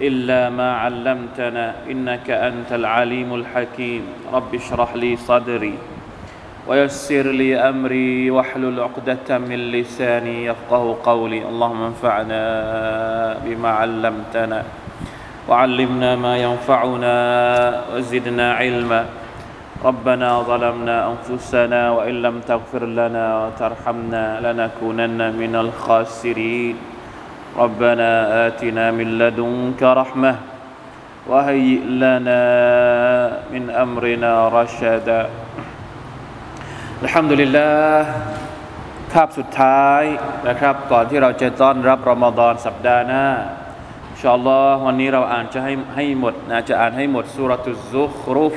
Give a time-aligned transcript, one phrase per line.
[0.00, 4.02] إلا ما علمتنا إنك أنت العليم الحكيم.
[4.32, 5.74] رب اشرح لي صدري
[6.68, 11.42] ويسر لي أمري واحلل عقدة من لساني يفقه قولي.
[11.48, 12.42] اللهم انفعنا
[13.44, 14.62] بما علمتنا
[15.48, 17.16] وعلمنا ما ينفعنا
[17.94, 19.04] وزدنا علما.
[19.84, 26.76] ربنا ظلمنا أنفسنا وإن لم تغفر لنا وترحمنا لنكونن من الخاسرين.
[27.57, 28.11] ربنا
[28.47, 30.33] آتنا من لدنك رحمة
[31.29, 32.43] وهيئ لنا
[33.53, 35.21] من أمرنا رشدا
[37.03, 37.97] الحمد لله
[39.13, 40.03] คาบสุดท้าย
[40.47, 43.25] นะครับ ก่อนที่เราจะต้อนรับรอมฎอนสัปดาห์หน้า
[44.07, 48.55] อินชาอัลลอฮ์วันนี้เราอ่านจะให้ให้หมดนะจะอ่านให้หมดสุรตุซุครุฟ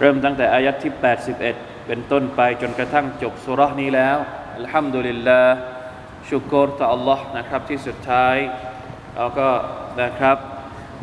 [0.00, 0.92] เริ่มตั้งแต่อายัดที่
[1.40, 4.16] 81 เป็นต้นไปจนกระทั่งจบสุรานี้แล้ว
[4.58, 5.71] อัลฮัมดุลิลลาห์
[6.29, 8.35] ชุกรต่อ Allah นะครับที่สุดท้าย
[9.15, 9.49] เราก็
[10.01, 10.37] นะครับ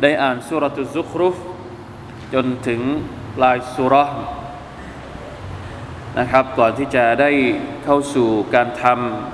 [0.01, 1.35] ได้อ่านสุรตุซุครุฟ
[2.33, 2.81] จนถึง
[3.35, 3.95] ปลายสุร
[6.19, 7.31] นะครับก่อนที่จะได้
[7.83, 8.85] เข้าสู่การท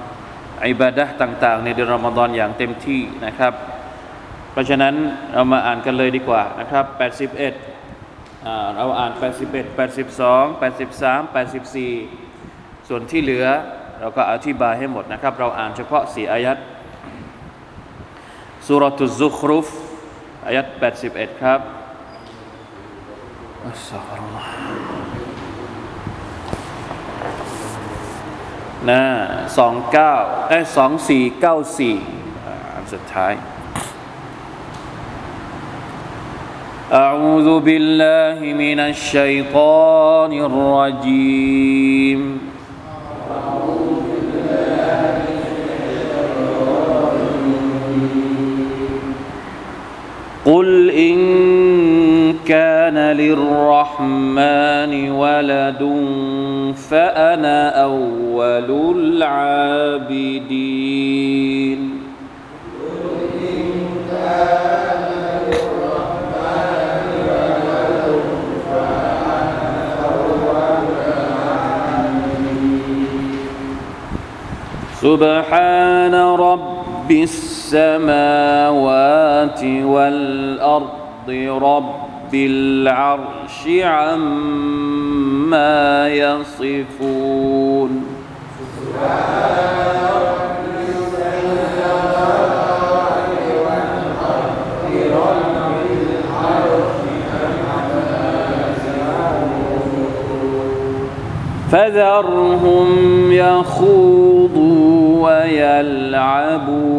[0.08, 3.54] ำอิบาดะต่าง ๆ ในเดือนรอมฎอนอย่างเต็มที่นะครับ
[4.52, 4.94] เพราะฉะนั้น
[5.34, 6.86] เรามาอ่านกันเลยดีกว่านะครับ
[7.92, 9.12] 81เราอ่าน
[9.46, 13.46] 81 82 83 84 ส่วนที่เหลือ
[14.01, 16.59] เราก็อธิบายให้หมดนะครับ เราอ่านเฉพาะสี่อายัด
[18.67, 19.67] สุรตุซุครุฟ
[20.47, 20.67] อายัด
[21.05, 21.61] 81 ครับ
[23.67, 24.53] อัสซาฟุรุลลอฮ์
[28.91, 29.03] นะ
[29.59, 30.15] สองเก้า
[30.49, 31.97] เอ้สองสี่เก้าสี่
[32.75, 33.35] อันสุดท้าย
[37.07, 42.21] أعوذ بالله من الشيطان الرجيم
[50.48, 51.18] قل إن
[52.48, 55.82] كان للرحمن ولد
[56.90, 58.96] فأنا أول
[59.28, 60.40] العابدين
[62.80, 63.72] قل إن
[64.12, 65.12] كان
[65.52, 68.08] للرحمن ولد
[68.72, 69.76] فأنا
[70.08, 70.88] أول
[71.28, 72.68] العابدين
[75.02, 76.77] سبحان رب
[77.12, 78.74] السماوات
[79.64, 81.30] والأرض
[81.62, 84.88] رب العرش عما
[86.10, 88.04] يصفون.
[101.72, 104.47] فذرهم يخوضوا
[105.22, 106.98] ويلعبوا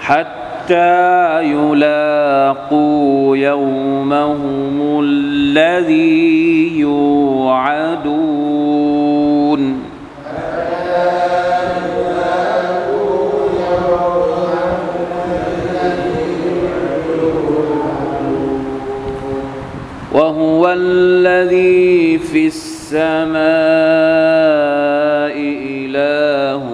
[0.00, 8.69] حتى يلاقوا يومهم الذي يوعدون.
[20.40, 23.40] وهو الذي في السماء
[25.36, 26.64] إله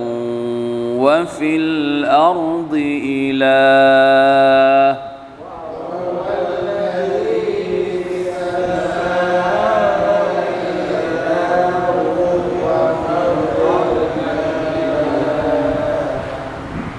[1.02, 4.96] وفي الأرض إله.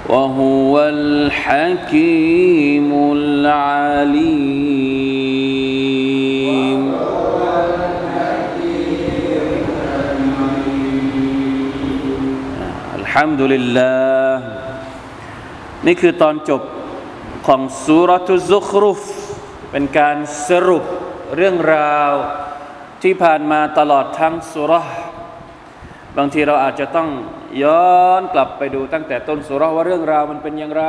[0.09, 2.33] وهو الحكيم
[3.13, 4.56] العليم.
[13.21, 13.79] ฮัมดุลิล
[15.85, 16.61] นี่คือตอนจบ
[17.47, 19.01] ของสุรทุซุครุฟ
[19.71, 20.17] เป็นการ
[20.47, 20.83] สรุป
[21.35, 22.11] เรื่องราว
[23.03, 24.73] ที่ผ่านมาตลอดทั้งสุร
[26.17, 27.09] บางทีเราอาจจะต้อง
[27.63, 30.85] ย้อนกลับไปดูตั้งแต่ต้นสุรว่าเรื่องราวมันเป็นอย่างไร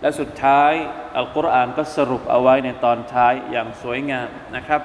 [0.00, 0.72] และสุดท้าย
[1.16, 4.82] อัลกุรอานก็สรุปเอาไว้ในตอนท้ายอย่างสวยงามนะครับ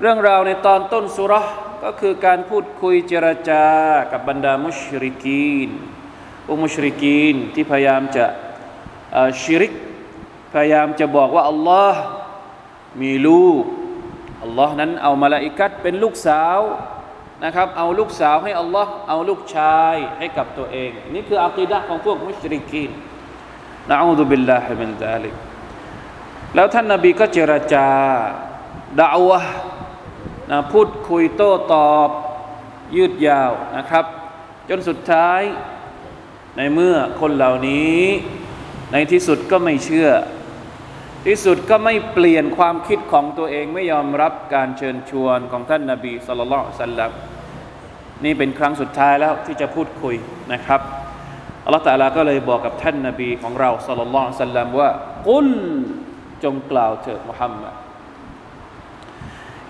[0.00, 1.52] เรื่องราวในตอนต้นสุราะห์
[1.84, 3.66] ก็คือการพูดคุยเจรจา
[4.10, 5.70] กับบรรดามุชริกีน
[6.50, 8.24] อุมุชริกีนที่พยายามจะ
[9.42, 9.72] ชิริก
[10.52, 12.00] พยายามจะบอกว่าอัลลอฮ์
[13.02, 13.62] มีลูก
[14.42, 16.60] อัลลอฮ์นั้นเอามาลาอิกัดเป็นลูกสาว
[17.44, 22.90] นะครับ เอาลูกสาวให้อัลลอฮ์เอาลูกชายให้กับตัวเอง นี่คืออัคีดะของพวกมุชริกีน
[23.90, 25.34] นะอูดุบิลลาฮิมินซาลิก
[26.54, 27.88] แล้วท่านนาบีก็เจรจา
[29.00, 29.40] ด่าวะ
[30.50, 32.08] นะพูดคุยโต้ตอบ
[32.96, 34.04] ยืดยาวนะครับ
[34.68, 35.40] จนสุดท้าย
[36.56, 38.00] ในเมื่อคนเหล่านี้
[38.92, 40.10] ในที่สุดก็ไม่เชื่อ
[41.26, 47.10] ที่สุดก็ไม่เปลี่ยนความคิดของตัวเองไม่ยอมรับการเชิญชวนของท่านนาบีสุลต่านสัลลัม
[48.24, 50.14] นี่เป็นครั้งสุดท้ายแล้วที่จะพูดคุย
[50.52, 50.80] นะครับ
[51.64, 54.90] อัลลอฮฺตาลาก็เลยบอกกับท่านนาบีของเราซ็อลลัลลอฮุอะลัยฮิวะซัลลัมว่า
[55.28, 55.48] قل
[56.44, 57.74] จงกล่าวเถิดมุฮัมมัด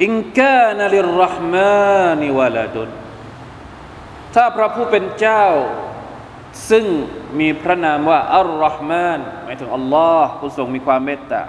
[0.02, 2.90] إن كان للرحمن ولد
[4.34, 5.46] ถ้าพระผู้เป็นเจ้า
[6.70, 6.84] ซึ่ง
[7.38, 11.42] มีพระนามว่าอัรเราะฮ์มานหมายถึงอัลลอฮ์ผู้ทรงมีความเมตตา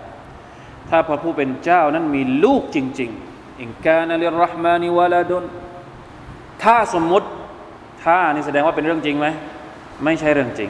[0.89, 5.43] ถ้าพระผู้เป็นเจ้านั้นมีลูกจริง ๆ إن كان للرحمن ولد
[6.63, 7.27] ถ้าสมมุติ
[8.03, 9.27] ถ้านี่แสดงว่าเป็นเรื่องจริงไหม
[10.03, 10.69] ไม่ใช่เรื่องจริง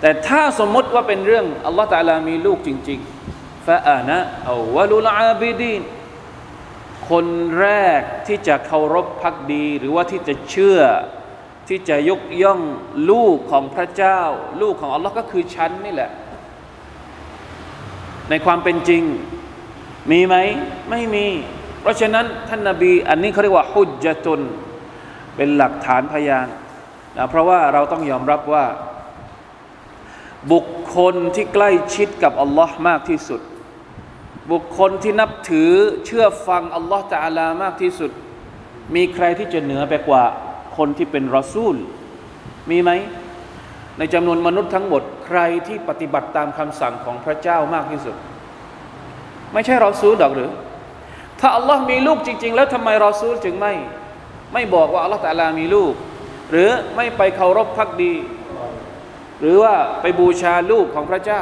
[0.00, 4.18] แต่ถ้าสมมติว่าเป็นเรื่องอัลลอฮ์ตะลามีลูกจริงๆฟะอานะ
[4.50, 5.82] อาวลุลอาบิดีน
[7.10, 7.26] คน
[7.60, 7.68] แร
[7.98, 10.80] กที่จะเคารพพักดี หรือว่าที่จะเชื่อ
[11.68, 12.60] ที่จะยกย่อง
[13.10, 14.20] ลูกของพระเจ้า
[14.62, 16.10] ลูกของอัลลอฮ์ก็คือฉันนี่แหละ
[18.30, 19.02] ในความเป็นจริง
[20.10, 20.36] มีไหม
[20.90, 21.26] ไม่มี
[21.80, 24.40] เพราะฉะนั้นท่านนาบีอันนี้เขาเรียกว่าฮุจจตุน
[25.36, 26.46] เป็นหลักฐานพยาน
[27.16, 28.64] นะเพราะว่าเราต้องยอมรับว่า
[30.52, 30.66] บุค
[30.96, 33.40] คลที่ใกล้ชิดกับอัลลอฮ์มากที่สุด
[34.50, 35.72] บุคคลที่นับถือ
[36.06, 38.10] เชื่อฟังอัลลอฮ์ตาลามากที่สุด
[38.94, 40.24] มีใครที่จะเหนือไปกว่า
[40.76, 41.74] คนที่เป็นรอซูล
[42.70, 42.90] มีไหม
[43.98, 48.14] ในจำนวนมนุษย์ทั้งหมดใครที่ปฏิบัติตามคำสั่งของพระเจ้ามากที่สุด
[49.52, 50.50] ไม่ใช่รอซูลดอกหรือ
[51.40, 53.74] ถ้าอัลลอฮ์มีลูกจริง ๆ แล้วทำไมรอซูลจึงไม่
[54.52, 55.92] ไม่บอกว่าอัลลอฮ์ตาลามีลูก
[56.50, 58.14] หรือไม่ไปเคารพพักดี
[59.40, 61.40] หรือว่าไปบูชาลูกของพระเจ้า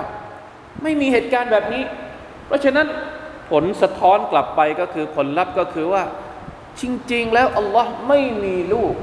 [0.82, 1.82] ไม่มีเหตุการณ์แบบนี้
[2.52, 2.86] ราะฉะนั้น
[3.50, 6.02] ผลสะท้อนกลับไปก็คือผลลัพธ์ก็คือว่า
[6.80, 8.94] จริง ๆ แล้วอัลลอฮ์ไม่มีลูก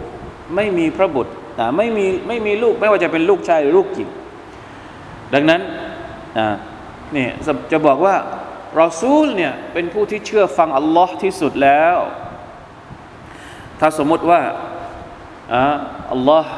[0.55, 4.09] ไม่มีพระบุตรนะไม่มีไม่มีลูกไม่ว่าจะเป็นลูกชายหรือลูกหญิง
[5.33, 5.61] ดังนั้น
[7.15, 7.27] นี่
[7.71, 8.15] จะบอกว่า
[8.81, 11.97] รอซูลเนี่ยเป็นผู้ที่เชื่อฟังอัลลอฮ์ที่สุดแล้ว
[13.79, 14.41] ถ้าสมมติว่า
[16.11, 16.51] อัลลอฮ์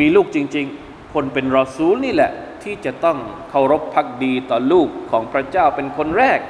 [0.00, 2.32] มีลูกจริง ๆ คนเป็นรอซูลนี่แหละ
[2.64, 3.18] ที่จะต้อง
[3.50, 6.40] เคารพพักดีต่อลูกของพระเจ้าเป็นคนแรก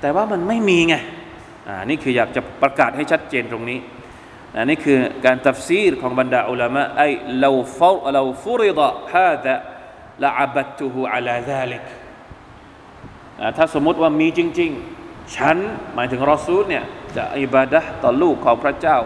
[0.00, 0.94] แต่ว่ามันไม่มีไง
[1.68, 3.78] อ่านี่คืออยากจะประกาศให้ชัดเจนตรงนี้
[4.54, 7.08] นนี่คือการตัฟซีรของบรรดาอุลามะไอ้
[7.40, 7.80] เราฟ
[8.12, 9.54] เราฟุริดะฮาดะ
[10.22, 11.82] ละอับัตุฮูอัลาซาลิก
[13.56, 14.70] ถ้าสมมติว่ามีจริง
[15.04, 15.56] ๆ ฉัน
[15.94, 16.84] หมายถึงรอซูลเนี่ย
[17.16, 18.98] จะอิบาดะต่อลูกของพระเจ้า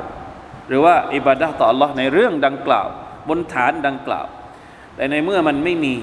[0.69, 2.89] หรือว่าอิบาดะต่อ Allah ในเรื่องดังกล่าว
[3.29, 4.27] บนฐานดังกล่าว
[4.97, 5.95] แต่ในเมื่อมันไม่มี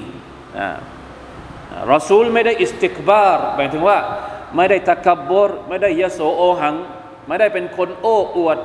[1.93, 3.97] รอซูลไม่ได้อิสติกบาร์หมายถึงว่า
[4.55, 6.75] ไม่ได้ตะกับบรไม่ได้ยโสโอหัง
[7.27, 8.57] ไม่ได้เป็นคนโอ้อวด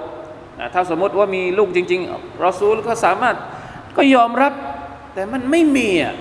[0.75, 3.37] ถ้าสมมติว่ามีลูกจริงๆรอซูลก็สามารถ
[3.97, 4.53] ก็ยอมรับ
[5.15, 6.15] แต่มันไม่มีอ่ะ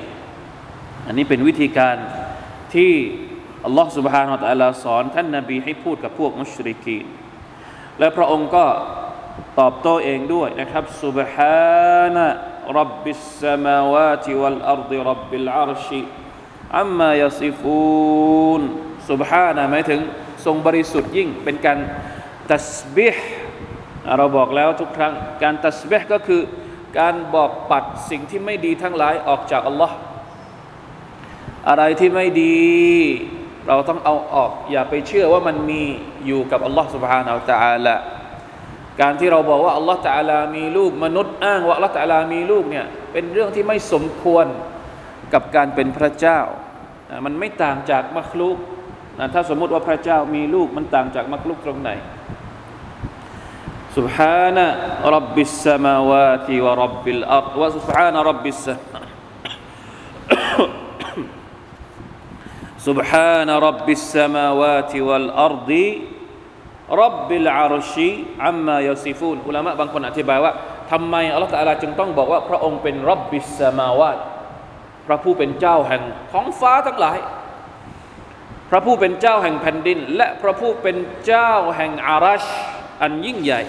[1.08, 1.96] อันนี้เป็นวิธีการ
[2.74, 2.92] ที่
[3.66, 7.06] อัลลอฮฺ سبحانه และ تعالى สอนท่านนาบีให้พูดกับพวกมุชริกีน
[8.00, 8.66] และพระองค์ก็
[9.60, 12.18] ตอบโต้เองด้วยนะครับ سبحان
[12.80, 15.88] رب السماوات والأرض رب العرش
[16.78, 18.62] عما يصفون
[19.10, 20.00] سبحان หมายถึง
[20.46, 21.80] ทรงบริสุทธิ์ยิ่งเป็นการ
[22.52, 23.28] ตัสบิห์
[24.18, 26.42] เราบอกแล้วทุกครั้งการตัสเบห์ก็คือ
[27.00, 29.96] การบอกปัดสิ่งที่ไม่ดีทั้งหลายออกจากอัลลอฮ์
[31.70, 32.58] อะไรที่ไม่ดี
[33.68, 35.82] เราต้องเอาออก อย่าไปเชื่อว่ามันมี
[36.26, 37.96] อยู่กับอัลลอฮ์ سبحانه และ تعالى
[39.02, 44.46] การที่เราบอกว่าอัลลอฮ์ تعالى มีลูกมนุษย์อ้างว่าอัลลอฮ์ تعالى มีลูกเนี่ยเป็นเรื่องที่ไม่สมควร
[45.34, 46.40] กับการเป็นพระเจ้า
[47.26, 48.58] มันไม่ต่างจากมักลุก
[49.34, 51.92] ถ้าสมมติว่าพระเจ้ามีลูกมันต่างจากมักลุกตรงไหน
[53.98, 54.58] سبحان
[55.16, 59.04] رب السماوات ورب الأرض وسبحان رب السماء
[62.88, 65.72] سبحان رب السماوات والأرض
[67.01, 70.53] رب العرش عما يصفونอุลามะบางคนอธิบายว่า
[70.91, 74.19] ทำไมอัลลอฮฺตาลาจึงต้องบอกว่าพระองค์เป็นرب السماوات
[75.07, 76.03] พระผู้เป็นเจ้าแห่ง
[76.33, 77.19] ของฟ้าทั้งหลาย
[78.71, 82.45] พระผู้เป็นเจ้าแห่งแผ่นดิน และพระผู้เป็นเจ้าแห่งอารัช
[83.03, 83.63] อันยิ่งใหญ่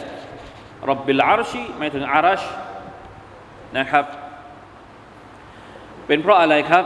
[0.90, 2.42] رب العرشหมายถึงอารัช
[3.78, 4.06] นะครับ
[6.08, 6.86] เป็นเพราะอะไรครับ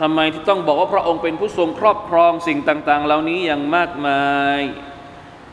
[0.00, 4.24] ทำไมที่ต้องบอกว่าพระองค์เป็นผู้ทรงครอบครองสิ่งต่าง ๆ เหล่านี้อย่างมากมา
[4.58, 4.60] ย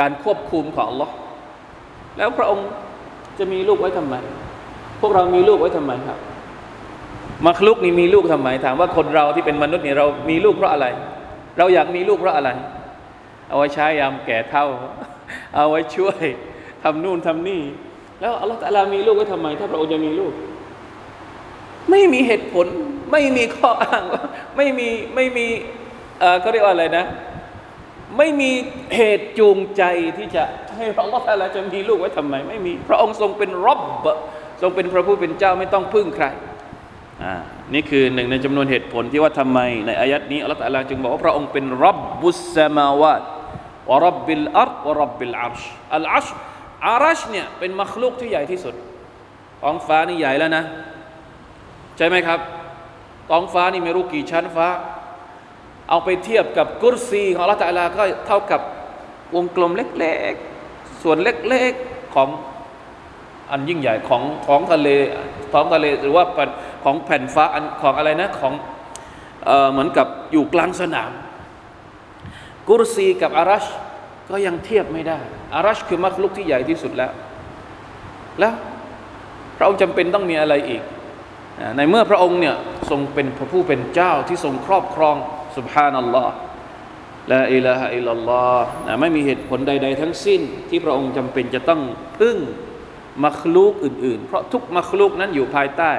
[0.00, 1.10] การควบคุมของ Allah
[2.18, 2.68] แล้วพระองค์
[3.38, 4.14] จะมีลูกไว้ทำไม
[5.00, 6.18] พวกเรามีลูกไว้ทำไมครับ
[7.46, 10.86] มัคลุกนี่มีลูกทำไม ถามว่าคนเราที่เป็นมนุษย์นี่เรามีลูกเพราะอะไร
[11.58, 12.50] เราอยากมีลูกเพราะอะไร
[13.48, 14.66] เอาไว้ใช้ยามแก่เท่า
[15.54, 16.24] เอาไว้ช่วย
[16.82, 17.62] ทำนู่นทำนี่
[18.20, 20.32] แล้วอัลลอฮฺตะลามีลูกไว้ทำไม ถ้าพระองค์จะมีลูก
[21.90, 22.66] ไม่มีเหตุผล
[23.12, 24.02] ไม่มีข้ออ้าง
[24.56, 25.46] ไม่มีไม่มี
[26.20, 27.04] เออเขาเรียกว่าอะไรนะ
[28.18, 28.50] ไม่มี
[28.96, 29.82] เหตุจูงใจ
[30.18, 30.42] ที่จะ
[30.76, 33.80] ให้พระองค์ตะลาจะมีลูกไว้ทำไม ไม่มีพระองค์ทรงเป็นรบ
[34.62, 36.26] ทรงเป็นพระผู้เป็นเจ้าไม่ต้องพึ่งใคร
[37.22, 37.34] อ่า
[37.74, 43.22] นี่คือหนึ่งในจำนวนเหตุผลที่ว่าทำไม ในอายัดนี้อัลลอฮฺตะลาจึงบอกว่าพระองค์เป็นรับบุสมาวาต
[43.90, 45.58] วรับบิลอัรวรับบิลอัช
[45.94, 46.26] อัลอัช
[46.88, 48.74] อารัชเนี่ยเป็นมัคลุกที่ใหญ่ที่สุด
[49.62, 50.64] ท้องฟ้านี่ใหญ่แล้วนะ
[51.96, 52.40] ใช่ไหมครับ
[53.30, 54.66] ท้องฟ้านี่ไม่รู้กี่ชั้นฟ้า
[55.88, 58.60] เอาไปเทียบกับกุรซี ของอัลลอฮฺตะลาก็เท่ากับ
[59.34, 62.28] วงกลมเล็กๆ ส่วนเล็กๆของ
[63.50, 64.88] อันยิ่งใหญ่ของของทะเล
[65.52, 66.24] ท้องทะเลหรือว่า
[66.84, 68.52] ของแผ่นฟ้าอันของอะไรนะของ
[69.44, 71.12] เออเหมือนกับอยู่กลางสนาม
[72.68, 73.64] กุรซีกับอารัช
[74.30, 75.18] ก็ยังเทียบไม่ได้
[75.54, 77.12] อารัชคือมักลุกที่ใหญ่ที่สุดแล้ว
[78.38, 78.54] แล้ว
[79.56, 80.82] พระองค์จำเป็นต้องมีอะไรอีก
[81.76, 82.56] ในเมื่อพระองค์เนี่ย
[82.90, 85.16] ทรงเป็นพระผู้เป็นเจ้าที่ทรงครอบครอง
[85.57, 86.33] สุบฮานัลลอฮ์
[87.31, 88.67] ละอิลาฮะอิลลัลลอฮ์
[89.01, 91.81] ไม่มีเหตุผลใด ๆ ทั้งสิ้น ที่พระองค์จำเป็นจะต้อง
[92.19, 92.37] พึ่ง
[93.25, 95.91] มัคลูกอื่นๆ เพราะทุกมัคลูกนั้นอยู่ภายใต้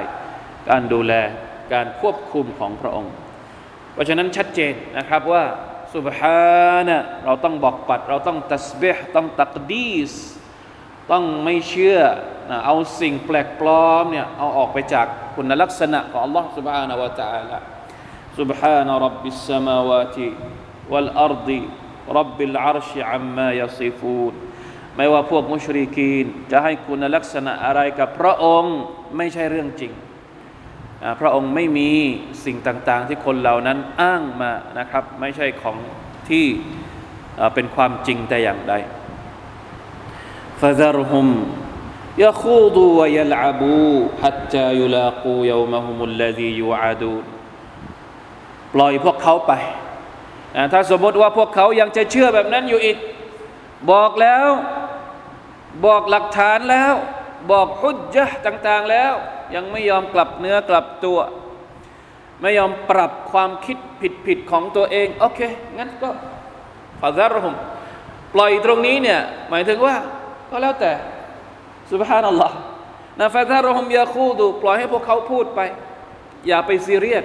[0.69, 1.13] การดูแล
[1.73, 3.13] การควบคุมของพระองค์
[3.93, 5.43] เพราะฉะนั้นชัดเจนนะครับว่า
[5.95, 10.13] สุบฮานะเราต้องบอกปัด เราต้องตัสเบห์ต้องตักดีส
[11.11, 11.99] ต้องไม่เชื่อ
[12.49, 17.57] นะเอาสิ่งแปลกปลอมเนี่ยเอาออกไปจากคุณลักษณะของ Allah سبحانه และ تعالى
[18.39, 20.17] سبحان رب السماوات
[20.91, 21.49] والأرض
[22.09, 24.33] رب العرش عما يصفون
[24.97, 28.77] ไม่ว่าพวกมุชริกีน จะให้คุณลักษณะอะไรกับพระองค์
[29.17, 29.93] ไม่ใช่เรื่องจริง
[31.19, 31.89] พระองค์ไม่มี
[32.45, 35.77] สิ่งต่าง ๆ ที่คนเหล่านั้นอ้างมานะครับ ไม่ใช่ของ
[36.29, 36.45] ที่
[37.53, 38.75] เป็นความจริงแต่อย่างใด
[40.61, 41.27] فذرهم
[42.17, 47.23] يخوضوا ويلعبوا حتى يلاقوا يومهم الذي يوعدون
[48.76, 49.52] ปล่อยพวกเขาไป
[50.72, 52.96] ถ้าสมมติว่าพวกเขายังจะเชื่อแบบนั้นอยู่อีก
[53.90, 54.46] บอกแล้ว
[55.86, 56.94] บอกหลักฐานแล้ว
[57.50, 59.12] บอกฮุจจ์ต่าง ๆแล้ว
[59.54, 61.18] ยังไม่ยอมกลับเนื้อกลับตัว
[62.40, 63.78] ไม่ยอมปรับความคิด
[64.26, 65.40] ผิดๆของตัวเอง โอเค
[65.78, 66.10] งั้นก็
[67.00, 67.54] ฟาซารุม
[68.34, 69.94] ปล่อยตรงนี้เนี่ย หมายถึงว่า
[70.50, 70.92] ก็แล้วแต่
[71.90, 72.56] สุบฮานัลลอฮ์
[73.20, 75.60] นะฟาซารุมยาคูดู ปล่อยให้พวกเขาพูดไป
[76.46, 77.24] อย่าไปซีเรียส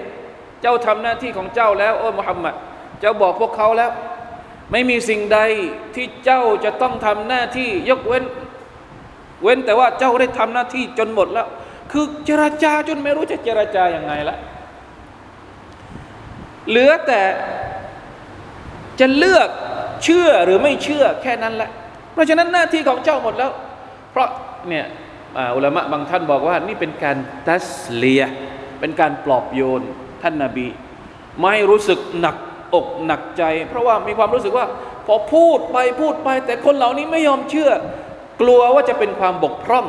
[0.62, 2.56] เจ้าทำหน้าที่ของเจ้าแล้วโอ้มุฮัมมัด
[3.00, 3.91] เจ้าบอกพวกเขาแล้ว
[4.72, 5.39] ไม่มีสิ่งใด
[5.96, 8.24] ที่เจ้าจะต้องทำหน้าที่ยกเว้น
[9.44, 11.48] เว้นแต่ว่าเจ้าได้ทำหน้าที่จนหมดแล้ว
[11.91, 14.38] คือเจรจาจนไม่รู้จะเจรจาอย่างไงละ
[16.70, 17.22] เหลือแต่
[19.00, 19.50] จะเลือก
[20.03, 21.70] เชื่อหรือไม่เชื่อแค่นั้นแหละ
[22.13, 23.51] เพราะฉะนั้นหน้าที่ของเจ้าหมดแล้ว
[24.12, 24.27] เพราะ
[24.70, 24.86] เนี่ย
[25.56, 28.24] อุลามะบางท่านบอกว่านี่เป็นการตัสเลีย
[28.80, 29.82] เป็นการปลอบโยน
[30.22, 30.68] ท่านนาบี
[31.42, 32.36] ไม่รู้สึกหนัก
[32.74, 34.66] อกหนักใจ เพราะว่ามีความรู้สึกว่า
[35.08, 37.72] พอพูดไปพูดไป แต่คนเหล่านี้ไม่ยอมเชื่อ
[38.42, 39.86] กลัวว่าจะเป็นความบกพร่อง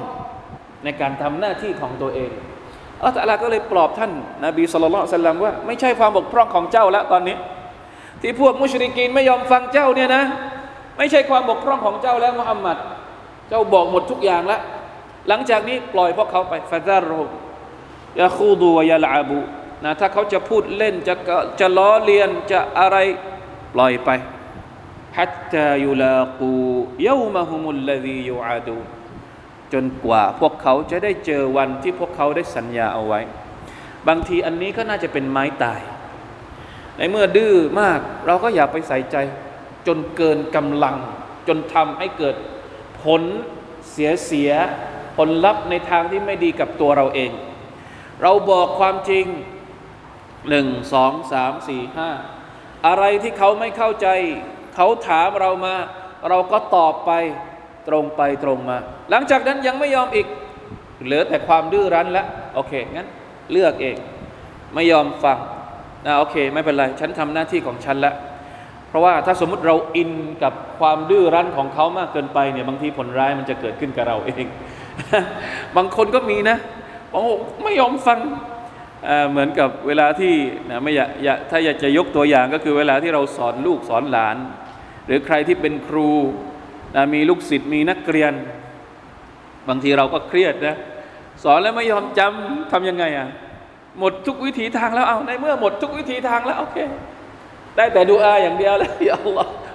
[0.85, 2.31] ในการทำหน้าที่ของตัวเอง
[2.99, 4.13] อัลลอฮฺก็เลยปลอบท่าน
[4.45, 7.37] นาบีสุลต่านสัลว่าไม่ใช่ความบกพร่องของเจ้าแล้วตอนนี้
[8.21, 10.23] ที่พวกมุชริกีนไม่ยอมฟังเจ้าเนี่ยนะ
[10.99, 12.77] ไม่ใช่ความบกพร่องของเจ้าแล้วมุฮัมมัด
[13.49, 14.61] เจ้าบอกหมดทุกอย่างแล้ว
[15.29, 17.23] หลังจากนี้ปล่อยพวกเขาไปฟาซารุ
[18.21, 19.39] ยาคูดูวยาลาบู
[19.85, 21.15] นะถ้าเขาจะพูดเล่นจะ
[21.61, 22.97] จะล้อเลียนจะอะไร
[23.75, 24.11] ปล่อยไป
[25.19, 26.53] ฮัตตายุลากู
[27.03, 28.79] เยวมะฮุมุลลดียูอาดู
[29.73, 33.21] จนกว่าพวกเขาจะได้เจอวันที่พวกเขาได้สัญญาเอาไว้
[34.09, 35.81] บางทีอันนี้ก็น่าจะเป็นไม้ตาย
[36.97, 39.17] ในเมื่อดื้อมากเราก็อย่าไปใส่ใจ
[39.87, 40.97] จนเกินกำลัง
[41.49, 42.37] จนทำให้เกิด
[43.03, 43.23] ผล
[43.91, 44.51] เสียเสีย
[45.17, 47.31] ผลลัพธ์ในทางที่ไม่ดีกับตัวเราเอง
[48.23, 49.27] เราบอกความจริง
[50.49, 52.11] หนึ่งสองสามสี่ห้า
[52.87, 54.09] อะไรที่เขาไม่เข้าใจ
[54.75, 55.75] เขาถามเรามา
[56.29, 57.13] เราก็ตอบไป
[57.89, 58.77] ตรงไปตรงมา
[59.11, 60.27] หลังจากนั้นยังไม่ยอมอีก
[61.05, 63.09] เหลือแต่ความดื้อรั้นแล้วโอเคงั้น
[63.53, 63.97] เลือกเอง
[64.75, 65.39] ไม่ยอมฟัง
[66.07, 68.15] นะโอเค ไม่เป็นไร ฉันทำหน้าที่ของฉันล้ว
[68.89, 70.11] เพราะว่าถ้าสมมุติเราอิน
[70.43, 74.47] กับความดื้อรั้นของเขามากเกินไปเนี่ยบางทีผลร้ายมันจะเกิดขึ้นกับเราเอง
[75.77, 76.57] บางคนก็มีนะ
[77.13, 77.25] โอ้
[77.65, 78.19] ไม่ยอมฟัง
[79.31, 80.35] เหมือนกับเวลาที่
[80.71, 84.37] นะไม่อยากถ้าอยากจะยกตัวอย่างก็คือเวลาที่เราสอนลูกสอนหลาน
[85.07, 86.11] หรือใครที่เป็นครู
[86.97, 88.33] นะมีลูกศิษย์มีนักเรียน
[89.69, 90.77] บางทีเราก็เครียดนะ
[91.45, 93.29] สอนแล้วไม่ยอมจำทํำยังไงอะ
[93.99, 96.79] หมดทุกวิถีทางแล้วเอาในเมื่อหมดทุกวิถีทางแล้วโอเค
[97.77, 99.17] ได้แต่ดูอาอย่างเดียวแล้วอย่า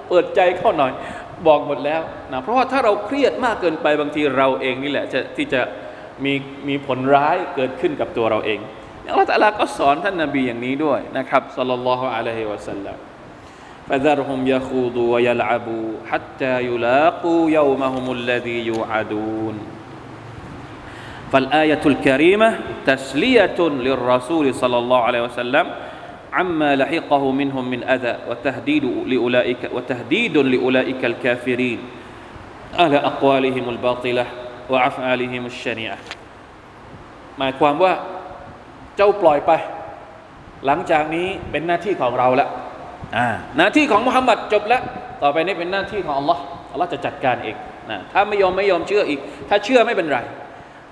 [0.08, 0.92] เปิดใจเข้าหน่อย
[1.46, 2.00] บอกหมดแล้ว
[2.32, 5.60] นะเพราะว่าถ้าเราเครียดมากเกินไปบางทีเราเองนี่แหละจะที่จะ
[6.24, 6.32] มี
[6.68, 8.60] มีผลร้ายเกิดขึ้นกับตัวเราเอง
[9.09, 12.97] อัลลอฮฺตะลาก็สอนท่านนาบีอย่างนี้ด้วยนะครับสัลลัลลอฮุอะลัยฮิวะสัลลัม
[13.89, 19.59] فذرهم يخوضوا ويلعبوا حتى يلاقوا يومهم الذي يوعدون
[21.31, 25.65] فالآية الكريمة تسلية للرسول صلى الله عليه وسلم
[26.33, 31.79] عما لحقه منهم من أذى وتهديد لأولئك وتهديد لأولئك الكافرين
[32.79, 34.25] على أقوالهم الباطلة
[34.69, 35.97] وأفعالهم الشنيعة
[37.37, 37.43] หม
[39.00, 39.52] จ้าปล่อยไป
[40.66, 42.48] หลังจากนี้เป็นหน้าที่ของเราแล้ว
[43.58, 44.82] หน้าที่ของมุฮัมมัดจบแล้ว
[45.22, 47.56] ต่อไปนี้เป็นหน้าที่ของอัลลอฮ์อัลลอฮ์จะจัดการเอง
[47.90, 50.18] นะถ้าไม่ยอมไม่ยอมเชื่ออีก ถ้าเชื่อไม่เป็นไร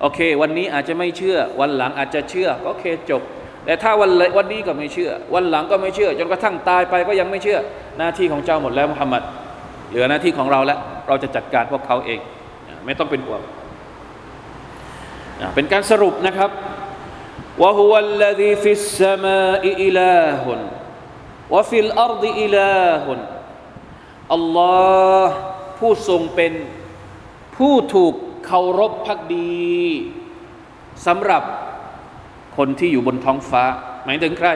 [0.00, 3.22] โอเค วันนี้อาจจะไม่เชื่อ วันหลังอาจจะเชื่อก็โอเคจบ
[3.64, 7.58] แต่ถ้าวันวันนี้ก็ไม่เชื่อ วันหลังก็ไม่เชื่อ จนกระทั่งตายไปก็ยังไม่เชื่อ
[7.98, 9.22] หน้าที่ของเจ้าหมดแล้วมุฮัมมัด
[9.90, 12.20] เหลือหน้าที่ของเราแล้วเราจะจัดการพวกเขาเอง
[12.86, 13.40] ไม่ต้องเป็นห่วง
[15.54, 16.50] เป็นการสรุปนะครับ
[17.61, 20.45] وهو الذي في السماء إله
[21.53, 23.05] وفي الأرض إله
[24.33, 24.75] อัลลอ
[25.25, 25.35] ฮ์
[25.79, 26.53] ผู้ทรงเป็น
[27.57, 28.13] ผู้ถูก
[28.45, 29.71] เคารพพักดี
[31.05, 31.43] สำหรับ
[32.57, 33.63] คนที่อยู่บนท้องฟ้า
[34.05, 34.49] หมายถึงใคร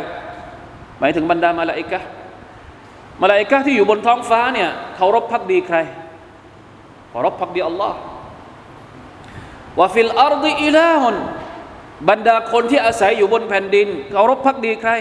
[0.99, 1.99] หมายถึงบรรดามาลาอิกะ
[3.21, 5.77] มาลาอิกะที่อยู่บนท้องฟ้าเนี่ยเคารพพักดีใคร
[7.09, 7.97] เคารพพักดีอัลลอฮ์
[9.79, 11.15] วะฟิลอาร์ดีอิลาฮุน
[12.08, 14.92] บรรดาคนที่อาศัยอยู่บนแผ่นดินเคารพพักดีใคร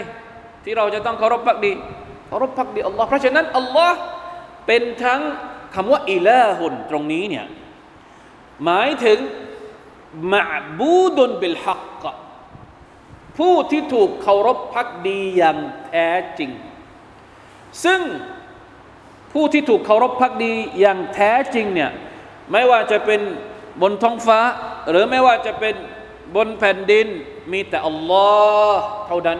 [0.64, 1.72] ที่เราจะต้องเคารพภักดี
[2.28, 3.98] เคารพภักดีอัลลอฮ์เพราะฉะนั้นอัลลอฮ์
[4.66, 5.20] เป็นทั้ง
[5.74, 7.46] คำว่าอิลาฮุนตรงนี้เนี่ย
[8.64, 9.18] หมายถึง
[10.32, 10.42] มา
[10.78, 12.04] บูดุนบิลฮัก
[13.38, 16.08] ผู้ที่ถูกเคารพพักดีอย่างแท้
[16.38, 16.50] จริง
[17.84, 18.00] ซึ่ง
[19.32, 21.90] ผู้ที่ถูกเคารพพักดีอย่างแท้จริงเนี่ย
[22.52, 23.20] ไม่ว่าจะเป็น
[23.82, 24.40] บนท้องฟ้า
[24.90, 25.74] หรือไม่ว่าจะเป็น
[26.36, 27.06] บนแผ่นดิน
[27.52, 28.26] มีแต่อัลลอ
[28.72, 29.38] ฮ์เท่านั้น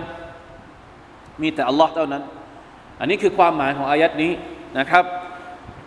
[1.43, 2.23] มีแต่อัลลอฮ์เท่านั้น
[3.01, 4.33] อันนี้คือความหมายของอายัดนี้
[4.79, 5.05] นะครับ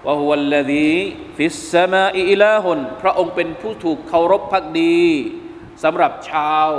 [0.06, 0.94] ว่าฮุวัลลดี
[1.38, 5.04] في السماء إلهพระองค์เป็นผู้ถูกเคารพภักดี
[5.84, 6.70] สำหรับชาว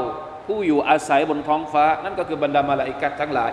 [0.47, 3.53] ผู้อยู่อาศัยบนท้องฟ้า นั่นก็คือบรรดามาลาอิกัดทั้งหลาย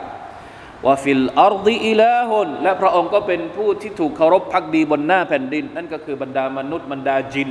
[0.85, 7.49] وفي الأرض إلهและพระองค์ก็เป็นผู้ที่ถูกเคารพภักดีบนหน้าแผ่นดิน นั่นก็คือบรรดามนุษย์บรรดาจิน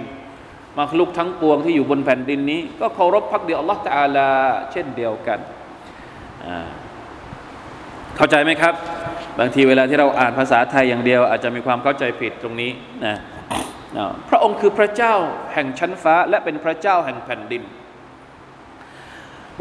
[0.79, 4.29] มัคลูกทั้งปวงที่อยู่บนแผ่นดินนี้ ก็เคารพภักดีอัลลอฮฺตาลา
[4.73, 5.39] เช่นเดียวกัน
[8.17, 8.75] เข้าใจไหมครับ
[9.39, 12.71] บางทีเวลาที่เราอ่านภาษาไทยอย่างเดียว อาจจะมีความเข้าใจผิดตรงนี้
[13.07, 13.17] นะ
[14.29, 15.15] พระองค์คือพระเจ้า
[15.55, 17.63] แห่งชั้นฟ้า และเป็นพระเจ้าแห่งแผ่นดิน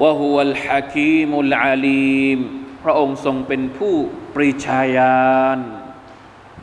[0.01, 2.39] วะฮุวัลฮะคีมุลอาลีม
[2.83, 3.93] พระองค์ทรงเป็นผู้
[4.35, 5.59] ปริชาญาณ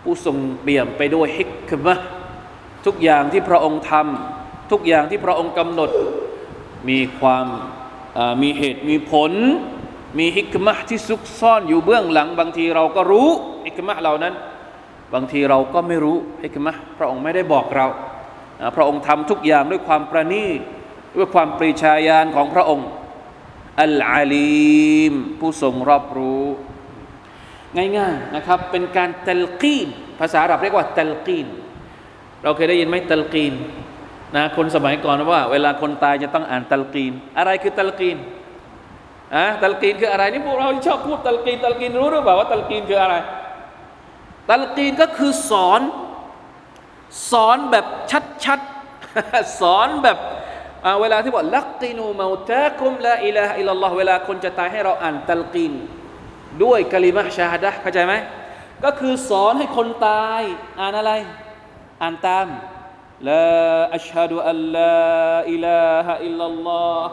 [0.03, 1.95] ผู้ทรงเปี่ยมไปด้วยฮิกมะ
[2.87, 4.36] ทุกอย่างที่พระองค์ทำ
[4.71, 5.91] ทุกอย่างที่พระองค์กำหนด
[6.89, 7.47] มีความ
[8.43, 9.33] มีเหตุมีผล
[10.19, 13.29] มีฮิกมะที่ซุกซ่อนอยู่เบื้องหลัง บางทีเราก็รู้
[13.67, 14.35] ฮิกมะเหล่านั้น
[15.15, 17.87] บางทีเราก็ไม่รู้ฮิกมะพระองค์ไม่ได้บอกเรา
[18.77, 20.61] พระองค์ทำทุกอย่างด้วยความประณีต
[21.17, 22.89] ด้วยความปรีชาญาณของพระองค์
[23.81, 26.45] อัลอาลีม ผู้ทรงรอบรู้
[27.99, 29.89] ง่ายๆนะครับ เป็นการตัลกีน
[30.21, 31.47] ภาษาอาหรับเรียกว่าตัลกีน
[32.43, 33.55] เราเคยได้ยินไหมตัลกีน
[34.35, 38.17] นะคนสมัยก่อนว่า เวลาคนตายจะต้องอ่านตัลกีน อะไรคือตัลกีน
[39.37, 43.15] อะตัลกีนคืออะไรนี่พวกเราชอบพูดตัลกีนตัลกีนรู้หรือเปล่าว่าตัลกีนคืออะไร
[44.51, 45.81] ตัลกีนก็คือสอน
[47.31, 47.87] สอนแบบ
[48.45, 50.19] ชัดๆ สอนแบบ
[51.01, 55.73] เวลาที่บอกลักกินูมาตะคุมละอิลาอิลลัลลอฮ์เวลาคนจะตายให้เราอ่านตัลกีน
[56.63, 58.15] ด้วยกะลิมะชาฮดะเข้าใจไหม
[58.85, 60.43] ก็คือสอนให้คนตาย
[60.81, 61.13] อ่านอะไร
[62.03, 62.47] อ่านตาม
[63.29, 63.47] ลา
[63.97, 64.95] อัชฮะดุอัลลา
[65.53, 67.07] อิลาฮะอิลลัลลอฮ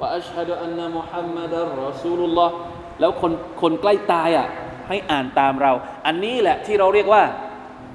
[0.00, 2.54] วะอัชฮะดุอันมุฮัมมัดอัลรอซูลุลลอฮ์
[3.00, 3.32] แล้วคน
[3.62, 4.46] คนใกล้ตายอะ
[4.88, 5.72] ให้อ่านตามเรา
[6.06, 7.22] อันนี้แหละที่เราเรียกว่า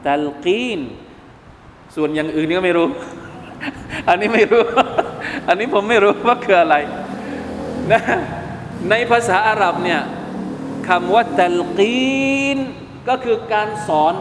[0.07, 0.79] ตัลกีน
[1.95, 2.87] ส่วนอย่างอื่นนี่ก็ไม่รู้
[4.09, 4.63] อันนี้ไม่รู้
[5.47, 6.75] อันนี้ผมไม่รู้ว่าคืออะไร
[7.91, 8.01] นะ
[8.89, 10.01] ในภาษาอาหรับเนี่ย
[10.87, 12.57] คำว่าتلقين
[13.09, 14.13] ก็คือการสอน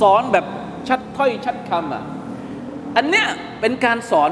[0.00, 0.46] สอนแบบ
[0.88, 2.02] ชัดถ้อยชัดคำอะ
[2.98, 3.28] อันเนี้ย
[3.60, 4.30] เป็นการสอน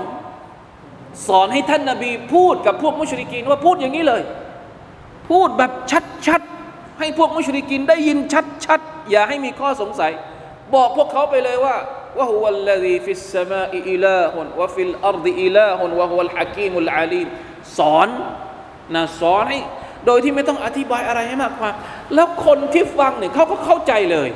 [1.27, 4.23] สอนให้ท่านนาบีพูดกับพวกมุชริกีนว่าพูดอย่างนี้เลย
[5.31, 5.73] พูดแบบ
[6.27, 8.19] ชัดๆ ให้พวกมุชริกินได้ยิน
[8.67, 10.13] ชัดๆ อย่าให้มีข้อสงสัย
[10.75, 11.77] บอกพวกเขาไปเลยว่า
[12.19, 17.27] وهو الذي في السماء إله وفي الأرض إله وهو الحكيم العليم
[17.79, 18.09] สอน
[18.95, 19.59] นะสอนให้
[20.07, 21.75] โดยที่ไม่ต้องอธิบายอะไรให้มากมาย
[22.15, 24.29] แล้วคนที่ฟังเนี่ยเขาก็เข้าใจเลย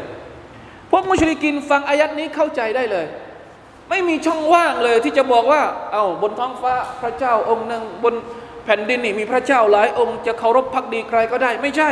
[0.90, 3.07] พวกมุชริกินฟังอายัดนี้เข้าใจได้เลย
[3.90, 8.14] ไม่มีช่องว่างเลยที่จะบอกว่า เอา้าบนท้องฟ้าพระเจ้าองค์หนึ่งบน
[8.64, 11.90] แผ่นดินนี่มีพระเจ้าหลายองค์จะเคารพพักดีใครก็ได้ไม่ใช่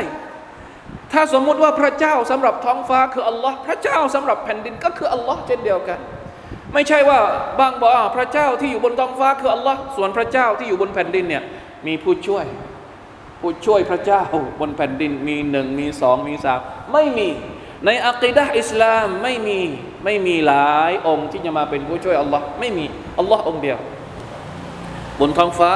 [1.12, 5.98] ถ้าสมมุติว่าพระเจ้าสำหรับท้องฟ้าคืออัลลอฮ์พระเจ้าสำหรับแผ่นดินก็คืออัลลอฮ์เช่นเดียวกัน
[6.74, 7.18] ไม่ใช่ว่า
[7.60, 11.42] บางบอกพระเจ้าที่อยู่บนท้องฟ้าคืออัลลอฮ์ส่วนพระเจ้าที่อยู่บนแผ่นดินเนี่ย
[11.86, 12.44] มีผู้ช่วย
[13.40, 14.22] ผู้ช่วยพระเจ้า
[14.60, 16.60] บนแผ่นดินมีหนึ่งมีสองมีสาม
[16.92, 17.28] ไม่มี
[17.84, 19.60] ในอัคีดะอิสลามไม่มี
[20.04, 22.84] ไม่มีหลายองค์ที่จะมาเป็นผู้ช่วยอัลลอฮ์ไม่มี
[23.18, 23.78] อัลลอฮ์องเดียว
[25.20, 25.72] บนท้องฟ้า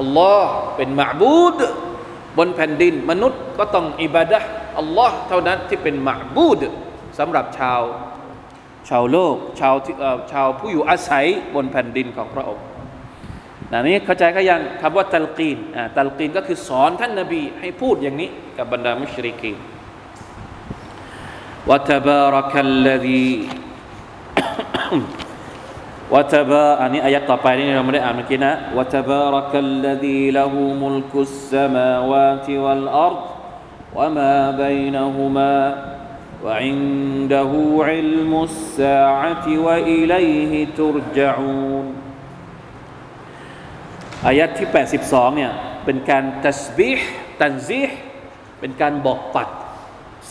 [0.00, 1.58] อัลลอฮ์เป็นมะบูด
[2.38, 4.40] บนแผ่นดินมนุษย์ก็ต้องอิบาดะ
[4.78, 6.62] อัลลอฮ์เท่านั้นที่เป็นมะบูด
[7.18, 7.80] สำหรับชาว
[8.88, 9.74] ชาวโลกชาว
[10.32, 12.66] ชาวผู้อยู่อาศัยบนแผ่นดินของพระองค์
[13.72, 15.58] นนี้เข้าใจก็ยังคำว่าตัลกีน
[15.96, 19.56] ตัลกีนก็คือสอนท่านนบีให้พูดอย่างนี้กับบรรดามุชริกีน
[21.69, 23.29] وتبارك الذي
[26.13, 33.21] وتبا อันนี้อายัดต่อไปนี่เราไม่ได้อ่านเมื่อกี้นะ وتبارك الذي له ملك السماوات والأرض
[33.97, 35.55] وما بينهما
[36.45, 37.51] وعنده
[37.89, 41.85] علم الساعة وإليه ترجعون
[44.27, 44.67] อายัดที่
[45.03, 45.51] 82เนี่ย
[45.85, 47.09] เป็นการตัสบีห์
[47.39, 47.97] ตันซีห์
[48.59, 49.49] เป็นการบอกปัด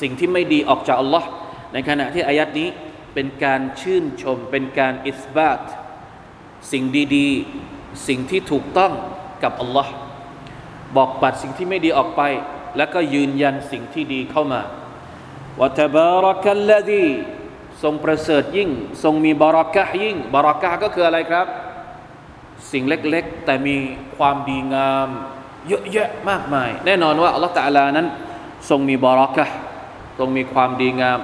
[0.01, 1.27] สิ่งที่ไม่ดีออกจากอัลลอฮ์
[1.73, 2.69] ในขณะที่อายัดนี้
[3.13, 5.61] เป็นการชื่นชม เป็นการอิสบาต
[6.71, 6.83] สิ่ง
[7.15, 8.93] ดีๆ สิ่งที่ถูกต้อง
[9.43, 9.93] กับอัลลอฮ์
[10.95, 12.21] บอกปัดสิ่งที่ไม่ดีออกไป
[12.77, 14.61] แล้วก็ยืนยันสิ่งที่ดีเข้ามา
[15.61, 17.07] วะตบารักัลลดี
[17.83, 18.69] ทรงประเสริฐยิ่ง
[19.03, 21.47] ทรงมีบารักะยิ่งบารักะก็คืออะไรครับ
[22.71, 23.75] สิ่งเล็กๆ แต่มี
[24.17, 25.09] ความดีงาม
[25.67, 28.07] เยอะแยะมากมาย แน่นอนว่าอัลลอฮฺตะลานั้น
[28.69, 29.45] ทรงมีบารักะ
[30.17, 31.19] ทรงมีความดีงาม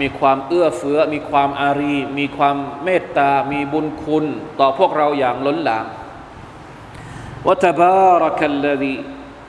[0.00, 4.24] มีความเอื้อเฟื้อ มีความอารี มีความเมตตา มีบุญคุณ
[4.60, 5.86] ต่อพวกเราอย่างล้นหลาม
[7.46, 8.96] วะตบารักัลลดี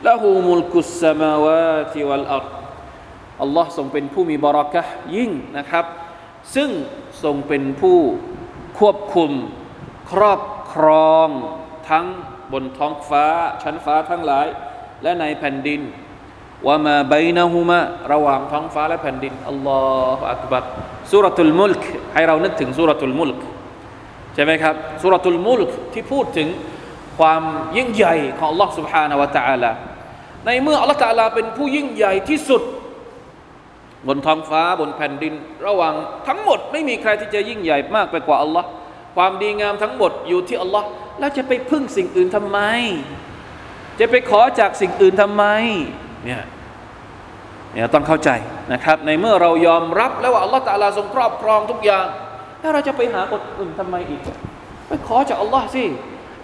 [0.08, 2.46] ละหูมุลกุสสมาวาติวัลอัร
[3.42, 4.82] อัลลอฮ์ทรงเป็นผู้มีบารักะ
[5.16, 5.86] ยิ่งนะครับ
[6.56, 6.70] ซึ่ง
[7.24, 7.98] ทรงเป็นผู้
[8.80, 9.32] ควบคุม
[10.12, 10.42] ครอบ
[10.74, 11.30] ครอง
[11.90, 12.06] ทั้ง
[12.52, 13.26] บนท้องฟ้า
[13.64, 14.48] ชั้นฟ้าทั้งหลาย
[15.04, 15.82] และในแผ่นดิน
[16.67, 17.81] ว่ามาบายนะฮุมา
[18.13, 19.83] ระหว่างท้องฟ้าและแผ่นดินอัลลอ
[20.19, 20.65] ฮฺอักบัร
[21.13, 21.83] สุรทูลมุลก
[22.15, 23.39] ให้เรานึกถึงสุรทูลมุลก
[24.35, 26.49] ใช่ไหมครับสุรทูลมุลกที่พูดถึง
[27.19, 27.43] ความ
[27.77, 29.73] ยิ่งใหญ่ของ Allah سبحانه และ تعالى
[30.47, 32.63] ในเมื่อ Allah تعالى เป็นผู้ยิ่งใหญ่ที่สุด
[34.07, 35.35] บนท้องฟ้าบนแผ่นดิน
[35.67, 35.95] ระหว่าง
[36.29, 38.69] ทั้งหมดไม่มีใครที่จะยิ่งใหญ่มากไปกว่าอัลลอฮ์
[39.17, 40.87] ความดีงามทั้งหมดอยู่ที่อัลลอฮ์
[41.19, 42.59] แล้วจะไปพึ่งสิ่งอื่นทำไม
[44.01, 45.45] จะไปขอจากสิ่งอื่นทำไม
[46.26, 46.42] เนี่ย
[47.74, 48.30] เนี่ยต้องเข้าใจ
[48.74, 52.06] นะครับ ในเมื่อเรายอมรับแล้วว่าอัลลอฮฺตะลาทรงครอบครองทุกอย่าง
[52.60, 54.22] แล้วเราจะไปหาคนอื่นทำไมอีก
[54.88, 55.86] ไปขอจากอัลลอฮ์สิ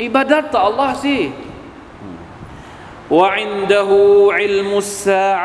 [0.04, 1.18] อิบาดัตต่ออัลลอฮ์สิ
[3.18, 4.00] วะอินดะฮู
[4.38, 5.42] อิลมุสซา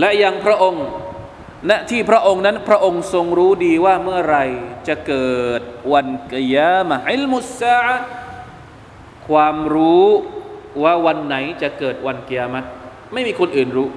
[0.00, 0.86] และยังพระองค์
[1.70, 4.38] ณที่พระองค์นั้นพระองค์ทรงรู้ดีว่าเมื่อไร
[4.88, 5.62] จะเกิด
[5.92, 7.80] วันกิยามะอิลมุสซา
[9.28, 10.08] ความรู้
[10.82, 12.64] ว่าวันไหนจะเกิดวันกิยามัต
[13.12, 13.88] ไม่มีคนอื่นรู้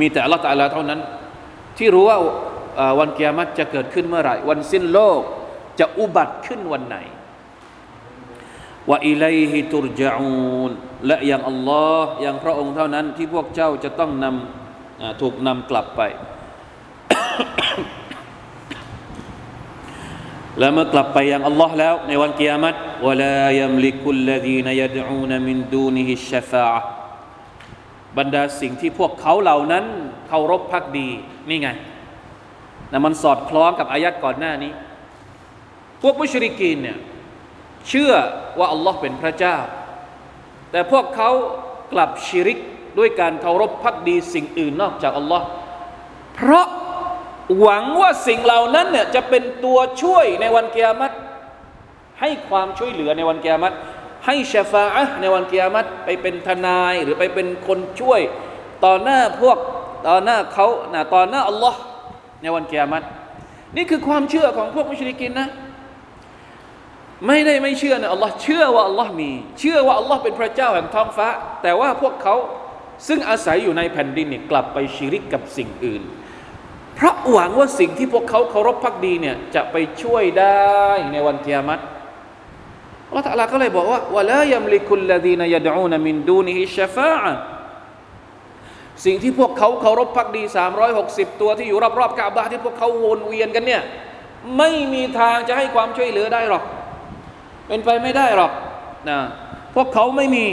[0.00, 1.00] มีแต่อัลลอฮฺตาลาเท่านั้น
[1.78, 2.18] ที่รู้ว่า
[2.98, 5.20] วันกิยามัตจะเกิดขึ้นเมื่อไหร่ วันสิ้นโลก
[5.80, 6.96] จะอุบัติขึ้นวันไหน
[8.88, 10.70] ว่าอิเลฮิตุรจาอูน
[11.06, 16.02] และอย่างอัลลอฮ์อย่างพระองค์เท่านั้นที่พวกเจ้าจะต้องนำถูกนำกลับไป
[20.58, 22.74] และเมื่อกลับไปยังอัลลอฮ์แล้วในวันกิยามัต
[23.06, 26.68] วลายัมลิกุลลดีนยดอูนมินดูนิฮิชฟา
[28.18, 29.84] บรรดาสิ่งที่พวกเขาเหล่านั้น
[30.28, 31.08] เคารพพักดี
[31.48, 31.68] นี่ไง
[32.92, 34.72] นะมันสอดคล้องกับอายัดก่อนหน้านี้
[36.02, 36.98] พวกมุชริกีนเนี่ย
[37.88, 38.12] เชื่อ
[38.58, 39.56] ว่าอัลลอฮ์เป็นพระเจ้า
[40.70, 41.30] แต่พวกเขา
[41.92, 42.58] กลับชิริก
[42.98, 45.46] ด้วยการเคารพพักดีสิ่งอื่นนอกจากอัลลอฮ์
[46.34, 46.66] เพราะ
[47.60, 51.14] หวังว่าสิ่งเหล่านั้นเนี่ยจะเป็นตัวช่วยในวันเกียรติ
[52.20, 53.74] ให้ความช่วยเหลือในวันเกียรติ
[54.26, 58.20] ให้ชฟาอะในวันเกียรติไปเป็นทนายหรือไปเป็นคนช่วย
[58.84, 59.58] ต่อหน้าพวก
[60.06, 60.66] ต่อหน้าเขา
[61.14, 61.78] ต่อหน้าอัลลอฮ์
[62.42, 63.04] ในวันเกียรติ
[63.76, 65.48] นี่คือความเชื่อของพวกมุชลิกินนะ
[67.26, 71.28] ไม่ได้ไม่เชื่อนะอัลลอฮ์เชื่อว่าอัลลอฮ์มี เชื่อว่าอัลลอฮ์เป็นพระเจ้าแห่งท้องฟ้า
[71.62, 72.34] แต่ว่าพวกเขา
[73.08, 76.02] ซึ่งอาศัยอยู่ในแผ่นดินเนี่ยกลับไปชิริกกับสิ่งอื่น
[76.94, 80.74] เพราะหวังว่าสิ่งที่พวกเขาเคารพพักดีเนี่ยจะไปช่วยได้
[81.12, 81.82] ในวันเกียรติ
[83.14, 87.34] อัลลอฮ์ตะลาก็เลยบอกว่าวะลายัมลิคุลลดีนยดอูนมินดูนิฮิชฟาอะ
[89.04, 90.42] สิ่งที่พวกเขาเคารพพักดี
[90.92, 93.82] 360 ตัวที่อยู่รอบๆกาบาที่พวกเขาวนเวียนกันเนี่ย
[94.58, 96.62] ไม่มีทางจะให้ความช่วยเหลือได้หรอก
[97.68, 98.52] เป็นไปไม่ได้หรอก
[99.08, 99.18] นะ
[99.74, 100.46] พวกเขาไม่มี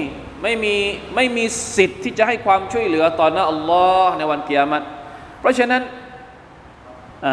[0.43, 0.75] ไม่มี
[1.15, 1.43] ไม่มี
[1.77, 4.83] สิทธิ์ที่จะให้ความช่วยเหลือต่อหน้าอัลลอฮ์ในวันเกียรติ
[5.39, 5.81] เพราะฉะนั้น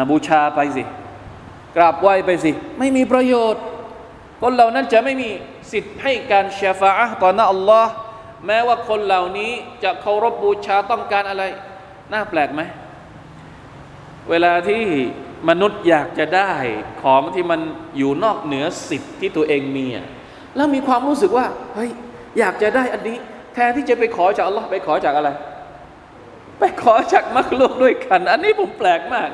[0.09, 0.83] บูชาไปสิ
[1.75, 3.63] กราบไหว้ไปสิ ไม่มีประโยชน์
[4.41, 5.29] คนเหล่านั้นจะไม่มี
[5.71, 7.91] สิทธิ์ให้การเชฟาต่อหน้าอัลลอฮ์
[8.45, 9.51] แม้ว่าคนเหล่านี้
[9.83, 11.43] จะเคารพบูชาต้องการอะไร
[12.11, 12.61] น่าแปลกไหม
[14.29, 14.83] เวลาที่
[15.49, 16.53] มนุษย์อยากจะได้
[17.01, 17.59] ของที่มัน
[17.97, 19.85] อยู่นอกเหนือสิทธิ์ที่ตัวเองมี
[20.55, 21.91] แล้วมีความรู้สึกว่าเฮ้ย
[22.39, 23.17] อยากจะได้อันนี้
[23.53, 25.29] แทนที่จะไปขอจากอัลลอฮ์ไปขอจากอะไร
[26.59, 29.29] ไปขอจากมักลุกด้วยกัน อันนี้ผมแปลกมาก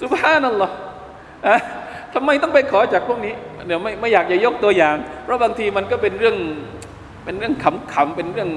[0.00, 0.70] สุภาพนั่นหรอ
[2.14, 3.34] ทำไมต้องไปขอจากพวกนี้
[3.66, 6.36] เดี๋ยวไม่ไม่อยากจะยกตัวอย่าง เพราะบางทีมันก็เป็นเรื่อง
[7.24, 7.54] เป็นเรื่อง
[7.92, 8.50] ขำๆเป็นเรื่อง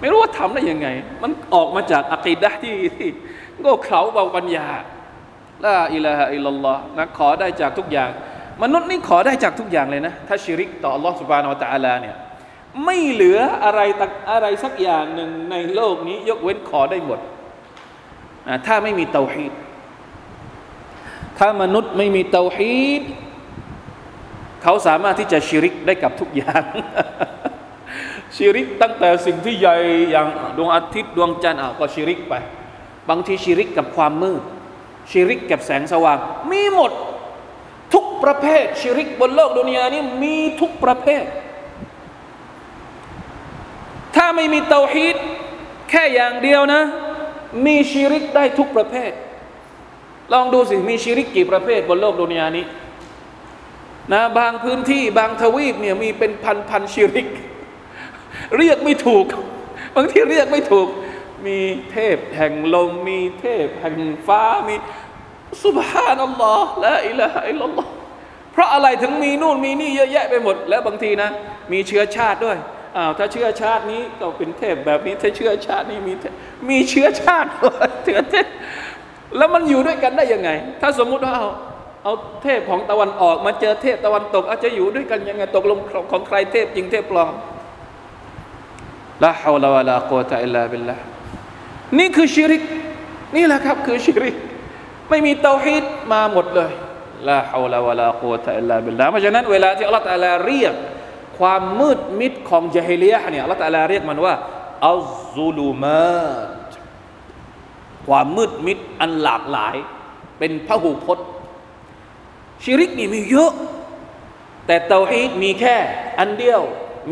[0.00, 0.88] ไม่รู้ว่าทำได้ยังไง
[1.22, 3.10] มันออกมาจากอักีดะที่ที่
[3.60, 4.68] โง่เขลาเบาปัญญา
[5.64, 8.10] ละอิละฮะอิลลอฮ์นะขอได้จากทุกอย่าง
[8.62, 12.16] มนุษย์นี่ขอได้จากทุกอย่างเลยนะ ถ้าชิริกต่ออัลลอฮ์สุบานอัลตะลาเนี่ย
[12.84, 17.20] ไม่เหลืออะไรตักอะไรสักอย่างหนึ่งในโลกนี้ ยกเว้นขอได้หมด
[18.66, 19.52] ถ้าไม่มีเตาฮีด
[21.38, 23.02] ถ้ามนุษย์ไม่มีเตาฮีด
[24.62, 26.64] เขาสามารถที่จะชิริกได้กับทุกอย่าง
[28.36, 29.76] ชิริกตั้งแต่สิ่งที่ใหญ่
[30.10, 32.34] อย่างดวงอาทิตย์ดวงจันทร์ก็ชิริกไป
[33.08, 34.42] บางทีชิริกกับความมืด
[35.10, 36.18] ชิริกกับแสงสว่าง
[36.50, 36.92] มีหมด
[37.94, 41.24] ทุกประเภท ชิริกบนโลกดุนยานี้มีทุกประเภท
[44.16, 45.16] ถ้าไม่มีเตาฮีด
[45.90, 46.82] แค่อย่างเดียวนะ
[47.66, 49.12] มีชิริกได้ทุกประเภท
[50.32, 52.64] ลองดูสิมีชิริกกี่ประเภทบนโลกดุนยานี้
[54.12, 57.28] นะบางพื้นที่บางทวีปเนี่ยมีเป็นพันพันชิริก
[58.56, 59.24] เรียกไม่ถูก
[59.94, 60.88] บางที่เรียกไม่ถูก
[61.46, 61.58] มี
[61.90, 64.74] เทพแห่งลม มีเทพแห่งฟ้ามี
[65.64, 67.90] สุบฮานัลลอฮ์ละอิละฮะอิลลัลลอฮ์
[68.52, 71.30] เพราะอะไรถึงมีนู่นมีนี่เยอะแยะไปหมด แล้วบางทีนะ
[71.72, 72.58] มีเชื้อชาติด้วย
[72.96, 76.14] อ้าวถ้าเชื้อชาตินี้ก็เป็นเทพแบบนี้ถ้าเชื้อชาตินี้มี
[76.68, 77.48] มีเชื้อชาติ
[78.04, 78.46] เถือเทพ
[79.36, 81.46] แล้วมันอยู่ด้วยกันได้ยังไง ถ้าสมมุติว่าเอา
[82.04, 85.78] เอาเทพของตะวันออกมาเจอเทพตะวันตก อาจจะอยู่ด้วยกันยังไงตกลง
[86.10, 87.32] ของใครเทพจริงเทพปลอม
[89.24, 90.96] لا حول ولا قوة إلا بالله
[91.98, 92.62] นี่คือชิริก
[93.36, 94.36] นี่แหละครับ คือชิริก
[95.10, 96.70] ไม่มีเตาฮีดมาหมดเลย
[97.28, 100.74] لا حول ولا قوة إلا باللهเพราะฉะนั้นเวลาที่อัลลอฮฺตะลาเรียก
[101.38, 104.34] ความมืดมิดของจาฮิเลียเนี่ยอัลลอฮฺตะลาเรียกมันว่า
[104.88, 106.61] الظلمات
[108.06, 109.76] ความมืดมิดอันหลากหลาย
[110.38, 111.26] เป็นพหูพจน์
[112.62, 113.52] ชิริกนี่มีเยอะ
[114.66, 115.76] แต่เตาฮีดมีแค่
[116.18, 116.62] อันเดียว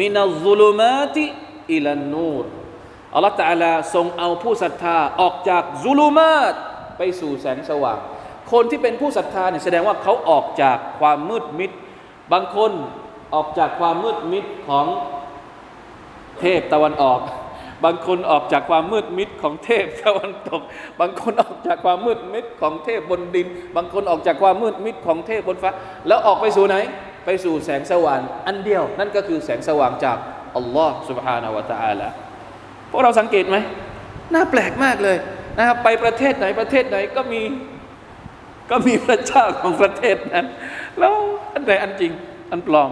[0.00, 1.24] มินัลซูลูมาติ
[1.72, 2.46] อิลันนูร
[3.14, 6.55] อัลลอฮฺตะลาทรงเอาผู้ศรัทธาออกจากซุลูมาต
[6.98, 7.98] ไปสู่แสงสว่าง
[8.53, 11.70] คนที่เป็นผู้ศรัทธาเนี่ยแสดงว่าเขาออกจากความมืดมิด
[12.33, 12.72] บางคน
[13.35, 14.87] ออกจากความมืดมิดของ
[16.40, 17.20] เทพตะวันออก
[17.86, 20.62] บางคนออกจากความมืดมิดของเทพตะวันตก
[21.00, 25.71] บางคนออกจากความมืดมิดของเทพบนดิน บางคนออกจากความมืดมิดของเทพบนฟ้า
[26.08, 26.76] แล้วออกไปสู่ไหน
[27.26, 30.17] ไปสู่แสงสว่าง อันเดียว นั่นก็คือแสงสว่างจาก
[30.58, 32.08] อัลลอฮ์ سبحانه และ تعالى
[32.91, 33.58] พวกเราสังเกตไหม
[34.34, 35.17] น่าแปลกมากเลย
[35.58, 37.41] นะครับ ไปประเทศไหนประเทศไหนก็มี
[38.71, 40.45] ก็มีพระเจ้าของประเทศนั้น
[41.00, 41.13] แล้ว
[41.54, 42.12] อันไหนอันจริง
[42.52, 42.91] อันปลอม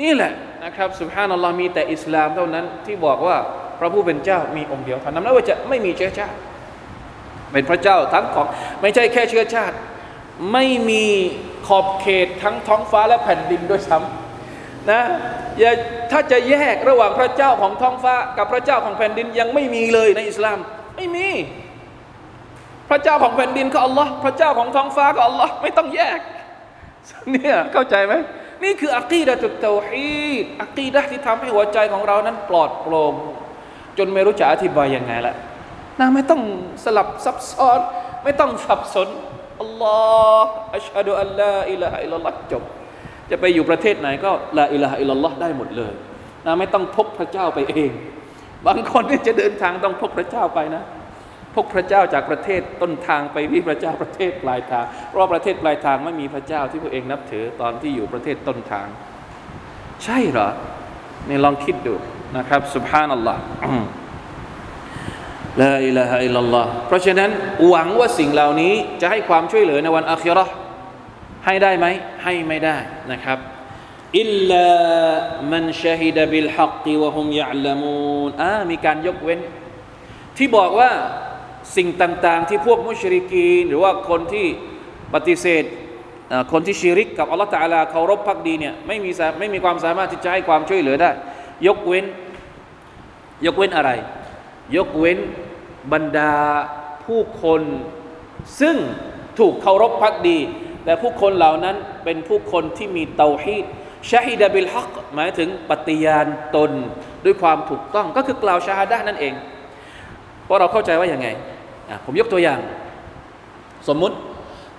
[0.00, 0.32] นี่แหละ
[0.64, 3.36] นะครับสุภานัลลอฮ์มีแต่อิสลามเท่านั้น ที่บอกว่า
[3.83, 6.37] พระผู้เป็นเจ้ามีองค์เดียวเท่านั้นแล้วจะไม่มีเชื้อชาติ
[7.51, 8.47] เป็นพระเจ้าทั้งของ
[8.81, 9.75] ไม่ใช่แค่เชื้อชาติ
[10.53, 11.05] ไม่มี
[11.67, 15.01] ขอบเขตทั้งท้องฟ้าและแผ่นดินด้วยซ้ำนะ
[15.59, 15.71] อย่า
[16.11, 20.57] ถ้าจะแยกระหว่างพระเจ้าของท้องฟ้า กับพระเจ้าของแผ่นดินยังไม่มีเลยในอิสลาม
[20.95, 21.29] ไม่มี
[22.89, 26.19] พระเจ้าของแผ่นดินก็อัลลอฮ์พระเจ้าของท้องฟ้าก็อัลลอฮ์ไม่ต้องแยก
[27.31, 28.13] เนี่ยเข้าใจไหม
[28.63, 33.13] นี่คืออักีดะตุตเตาฮีดอักีดะที่ทำให้หัวใจของเรานั้นปลอดโปร่ง
[33.97, 35.35] จนไม่รู้จะอธิบายยังไงละ
[35.99, 36.41] นะไม่ต้อง
[36.83, 37.79] สลับซับซ้อน
[38.23, 39.09] ไม่ต้องสับสน
[39.61, 39.97] อัลลอ
[40.41, 42.63] ฮ์อัชฮะดุอัลลอฮ์อิลาฮะอิลลัลลอฮ์จบ
[43.31, 45.93] จะไปอยู่ประเทศไหนก็ลาอิลาฮะอิลลัลลอฮ์ได้หมดเลย
[46.45, 47.91] นะไม่ต้องพกพระเจ้าไปเอง
[48.67, 50.83] บางคนที่จะเดินทางต้องพกพระเจ้าไปนะ
[51.55, 58.87] พกพระเจ้าจากประเทศต้นทางไปที่พระเจ้าประเทศปลายทางเพราะประเทศปลายทางไม่มีพระเจ้าที่พวกเองนับถือตอนที่อยู่ประเทศต้นทาง
[60.03, 60.49] ใช่เหรอ
[61.27, 61.95] นี่ลองคิดดู
[62.37, 63.41] นะครับสุบฮานัลลอฮ์
[65.61, 67.29] ลาอิลาฮะอิลลัลลอฮ์เพราะฉะนั้น
[67.69, 70.53] หวังว่าสิ่งเหล่านี้จะให้ความช่วยเหลือในวันอาคิเราะห์
[71.45, 71.85] ให้ได้ไหม
[72.23, 72.77] ให้ไม่ได้
[73.11, 73.37] นะครับ
[74.19, 74.67] อิลลา
[75.51, 79.39] มันชะฮิดะบิลฮักกิวะฮุมยะลามูนอ่ามีการยกเว้น
[80.37, 80.91] ที่บอกว่า
[81.77, 84.47] สิ่งต่างๆ ที่พวกมุชริกีนหรือว่าคนที่
[85.13, 85.63] ปฏิเสธ
[86.31, 91.11] อ่าคนที่ชิริกกับอัลลอฮฺตะอาลาเคารพพักดีเนี่ยไม่มีสาไม่มีความสามารถที่จะให้ความช่วยเหลือได้
[91.67, 92.05] ยกเว้น
[93.45, 93.91] ยกเว้นอะไร
[94.75, 95.17] ยกเว้น
[95.93, 96.33] บรรดา
[97.05, 97.61] ผู้คน
[98.59, 98.75] ซึ่ง
[99.39, 100.37] ถูกเคารพพักดี
[100.85, 103.65] แต่ผู้คนเหล่านั้นเป็นผู้คนที่มีเตาฮีด
[104.09, 106.71] ชาฮิดะบิลฮักหมายถึงปฏิญาณตน
[107.25, 109.33] ด้วยความถูกต้องก็คือกล่าวชาฮาดะนั่นเอง
[110.43, 111.27] เพราะเราเข้าใจว่าอย่างไง
[112.05, 112.59] ผมยกตัวอย่าง
[113.87, 114.15] สมมุติ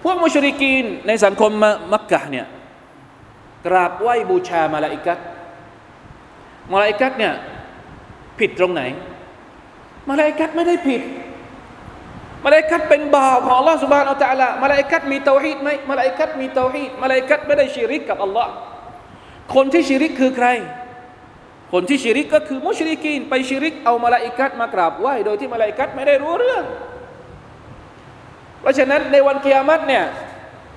[0.03, 2.47] พวกมุชริกีนในสังคมมักกะเนี่ย
[3.67, 5.19] กราบไหว้บูชามาลาอิกัต
[6.73, 7.35] มาลาอิกัตเนี่ย
[8.39, 8.83] ผิดตรงไหน
[10.09, 11.03] มาลาอิกัตไม่ได้ผิด
[12.45, 18.53] มาลาอิกัตเป็นบ่าวของอัลลอฮ์سبحانه وتعالىมาลาอิกัตมีเตาฮีดไหมมาลาอิกัตมีเตาฮีดมาลาอิกัตไม่ได้ชิริกกับอัลลอฮ์
[19.55, 20.49] คนที่ชิริกคือใคร
[21.73, 26.65] คนที่ชิริกก็คือมุชริกีน ไปชิริกเอามาลาอิกัตมากราบไหว้โดยที่มาลาอิกัตไม่ได้รู้เรื่อง
[28.61, 30.05] เพราะฉะนั้นในวันกิยามัตเนี่ย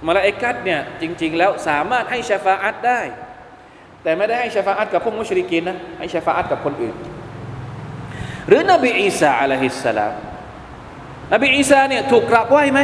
[0.08, 3.02] มาลาอิกัตเนี่ยจริง ๆ แล้วสามารถให้ชาฟาอัตได้
[4.06, 6.96] แต่ไม่ได้ให้ชฟาอัตกับพวกมุชริกีนนะให้ชฟาอัตกับคนอื่น
[8.48, 10.14] หรือนบีอีสาعليه السلام
[11.34, 12.80] นบีอีสาเนี่ยถูกกราบไหว้ไหม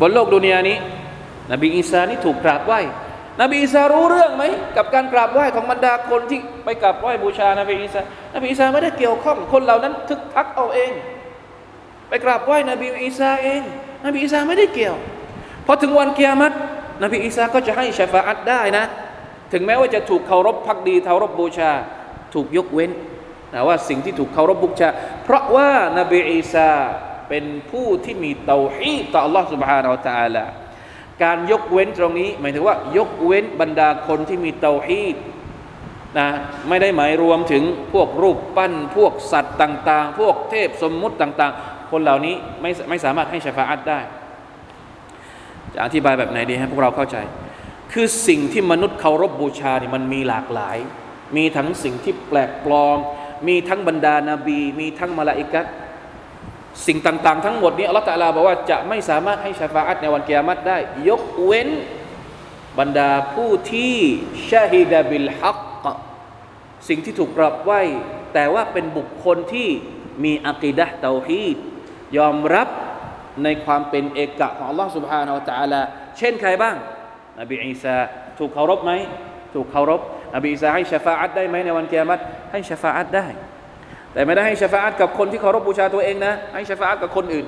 [0.00, 0.76] บนโลกดุนยานี้
[1.52, 2.80] นบีอีสานี่ถูกกราบไหว้
[3.40, 4.44] นบีอีสารู้เรื่องไหม
[4.76, 8.00] กับการกราบไหว้ของบรรดาคนที่ไปกราบไหว้บูชานบีอีสา
[8.34, 10.92] นบีอีสาไม่ได้เกี่ยวข้อง คนเหล่านั้นทึกทักเอาเอง
[12.08, 13.60] ไปกราบไหว้นบีอีสาเอง
[14.04, 14.96] นบีอีสาไม่ได้เกี่ยว
[15.66, 16.54] พอถึงวันเกียรติ
[17.02, 18.84] นบีอีสาก็จะให้ชฟาอัตได้นะ
[19.53, 21.71] ถึงแม้ว่าจะถูกเคารพพักดีเคารพบูชา
[22.33, 22.91] ถูกยกเว้น
[23.53, 24.89] นะว่าสิ่งที่ถูกเคารพบูชา
[25.23, 26.69] เพราะว่านบีอีสา
[27.29, 30.45] เป็นผู้ที่มีเตาฮีดต่อ Allah سبحانه และ تعالى
[31.23, 35.15] การยกเว้นตรงนี้ หมายถึงว่า ยกเว้นบรรดาคนที่มีเตาฮีด
[36.19, 36.27] นะ
[36.69, 37.63] ไม่ได้หมายรวมถึง
[37.93, 43.99] พวกรูปปั้น พวกสัตว์ต่าง ๆ พวกเทพสมมุติต่าง ๆ คนเหล่านี้ไม่ไม่สามารถให้ชฟาอัตได้
[45.73, 47.17] จะอธิบายแบบไหนดีให้พวกเราเข้าใจ
[47.92, 50.78] คือสิ่งที่มนุษย์เคารพบบูชาเนี่ยมันมีหลากหลาย
[51.36, 52.98] มีทั้งสิ่งที่แปลกปลอม
[53.48, 55.66] มีทั้งบรรดานาบี มีทั้งมาลาอิกัส
[56.86, 60.78] สิ่งต่าง ๆ ทั้งหมดนี้อัลลอฮฺตะลาบอกว่าจะไม่สามารถให้ชาฟาอัตในวันเกียรติได้
[61.08, 61.68] ยกเว้น
[62.78, 63.96] บรรดาผู้ที่
[64.50, 65.52] ชาฮิดะบิลฮั
[65.84, 65.86] ก
[66.88, 67.72] สิ่งที่ถูกกรับไหว
[68.34, 69.68] แต่ว่าเป็นบุคคลที่
[70.24, 71.56] มีอักีดะเตาฮีด
[72.18, 72.68] ยอมรับ
[73.42, 75.86] ในความเป็นเอกะของอัลลอฮฺสุบฮานาอัลลอฮฺ
[76.18, 76.76] เช่นใครบ้าง
[77.40, 77.96] นบีอีสา
[78.38, 78.92] ถูกเคารพไหม
[79.54, 80.00] ถูกเคารพ
[80.34, 83.26] นบีอีสาให้ชฟาอัตได้ไหมในวันเกียรติให้ชฟาอัตได้
[84.12, 87.46] แต่ไม่ได้ให้ชฟาอัตกับคนที่เคารพบูชาตัวเองนะ ให้ชฟาอัตกับคนอื่น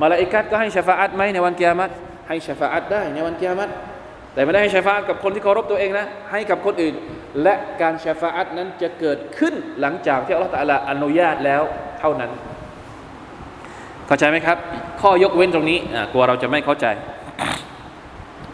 [0.00, 1.92] มาลาอิกัตก็ให้ชฟาอัตไหมในวันเกียรติ
[2.28, 3.72] ให้ชฟาอัตได้ในวันเกียรติ
[4.34, 6.94] แต่ไม่ได้ให้ชฟาอัตกับคนที่เคารพตัวเองนะ ให้กับคนอื่น
[7.42, 11.62] และการชฟาอัตนั้นจะเกิดขึ้นหลังจากที่อัลลอฮฺตะลาอนุญาตแล้ว
[12.00, 12.30] เท่านั้น
[14.06, 14.56] เข้าใจไหมครับ
[15.00, 15.78] ข้อยกเว้นตรงนี้
[16.12, 16.86] กลัวเราจะไม่เข้าใจ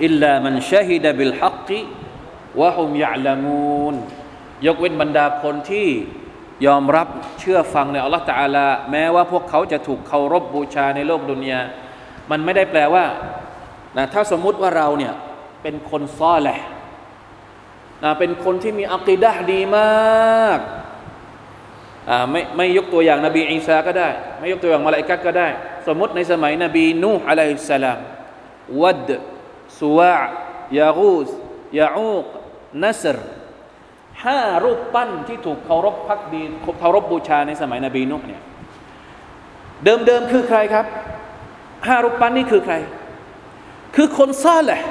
[0.05, 1.81] อิลลามันชาฮิดะบิลฮักกิ
[2.61, 3.95] วะฮุมยะลามูน
[4.67, 5.89] ยกเว้นบรรดาคนที่
[6.67, 7.09] ยอมรับ
[7.41, 11.61] เชื่อฟังในอัลลอฮฺตะอาลาแม้ว่าพวกเขาจะถูกเคารพบูชาในโลกดุนยา
[12.31, 13.05] มันไม่ได้แปลว่า
[13.97, 15.14] นะถ้าสมมุติว่าเราเนี่ย
[15.62, 16.59] เป็นคนซ้อแหละ
[18.05, 20.59] นะเป็นคนที่มีอักีดะห์ดีมาก
[22.11, 24.09] อ่าไม่ไม่ยกตัวอย่างนบีอีสาก็ได้
[24.39, 25.49] ไม่ยกตัวอย่างมาลาอิกัตก็ได้
[25.87, 27.99] สมมติในสมัยนบีนูฮ์อะลัยฮิสสลาม
[28.83, 29.11] วัด
[29.81, 30.16] สุวา
[30.79, 31.29] ยากูส
[31.81, 32.26] ยาอูก
[32.83, 33.18] นัสร
[34.24, 36.43] ห้ารูปปั้นที่ถูกเคารพพักดี
[36.81, 38.43] เคารพบูชาในสมัยนบีนุเนี่ย
[39.85, 40.87] เดิมๆคือใครครับ
[41.87, 42.74] ห้ารูปปั้นนี่คือใคร
[43.97, 44.83] คือคนซ่าแหละ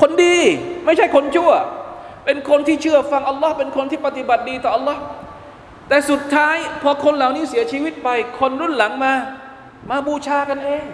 [0.00, 0.36] คนดี
[0.84, 1.52] ไม่ใช่คนชั่ว
[2.24, 5.00] เป็นคนที่เชื่อฟังอัลลอฮ์เป็นคนที่ปฏิบัติดีต่ออัลลอฮ์
[5.88, 8.08] แต่สุดท้ายพอคนเหล่านี้เสียชีวิตไป
[8.40, 9.12] คนรุ่นหลังมา
[9.90, 10.84] มาบูชากันเอง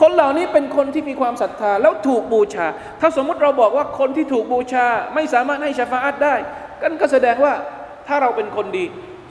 [0.00, 2.66] คนเหล่านี้เป็นคนที่มีความศรัทธาแล้วถูกบูชา
[3.00, 6.34] ถ้าสมมุติเราบอกว่าคนที่ถูกบูชา ไม่สามารถให้ชาฟาอัตได้
[6.82, 7.52] กันก็แสดงว่า
[8.08, 8.84] ถ้าเราเป็นคนดี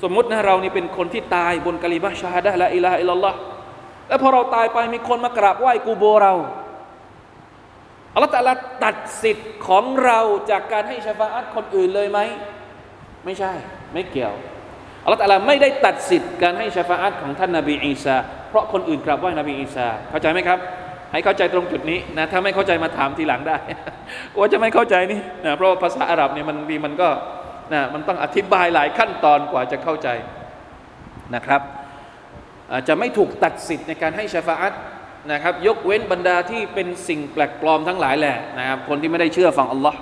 [0.04, 3.38] สมมตินะเรานี่เป็นคนที่ตายบนกะลิมะชาดะละอิลาฮะอิลลัลลอฮ์
[4.08, 6.34] แล้วพอเราตายไปมีคนมากราบไหว้กูโบเรา
[8.14, 8.54] อัลลอฮฺตะลา
[8.84, 12.20] ตัดสิทธิ์ของเราจากการให้ชาฟาอัตคนอื่นเลยไหม
[13.26, 13.52] ไม่ใช่
[13.94, 14.34] ไม่เกี่ยว
[15.04, 18.18] อัลลอฮฺตะลาไม่ได้ตัดสิทธิ์การให้ชาฟาอัตของท่านนาบีอีสา
[18.54, 20.60] เพราะคนอื่นกราบไหว้นบีอีสาเข้าใจไหมครับ
[21.12, 23.58] ให้เข้าใจตรงจุดนี้นะถ้าไม่เข้าใจมาถามทีหลังได้
[24.40, 27.10] ว่าจะไม่เข้าใจนี่นะเพราะภาษาอาหรับเนี่ยมันมีมันก็
[27.74, 30.08] นะมันต้องอธิบายหลายขั้นตอนกว่าจะเข้าใจ
[31.36, 31.62] นะครับ
[32.88, 34.74] จะไม่ถูกตัดสิทธิ์ในการให้ชฟาอัต
[35.32, 40.00] นะครับยกเว้นบรรดาที่เป็นสิ่งแปลกปลอมทั้งหลายแหละนะครับคนที่ไม่ได้เชื่อฟังอัลลอฮ์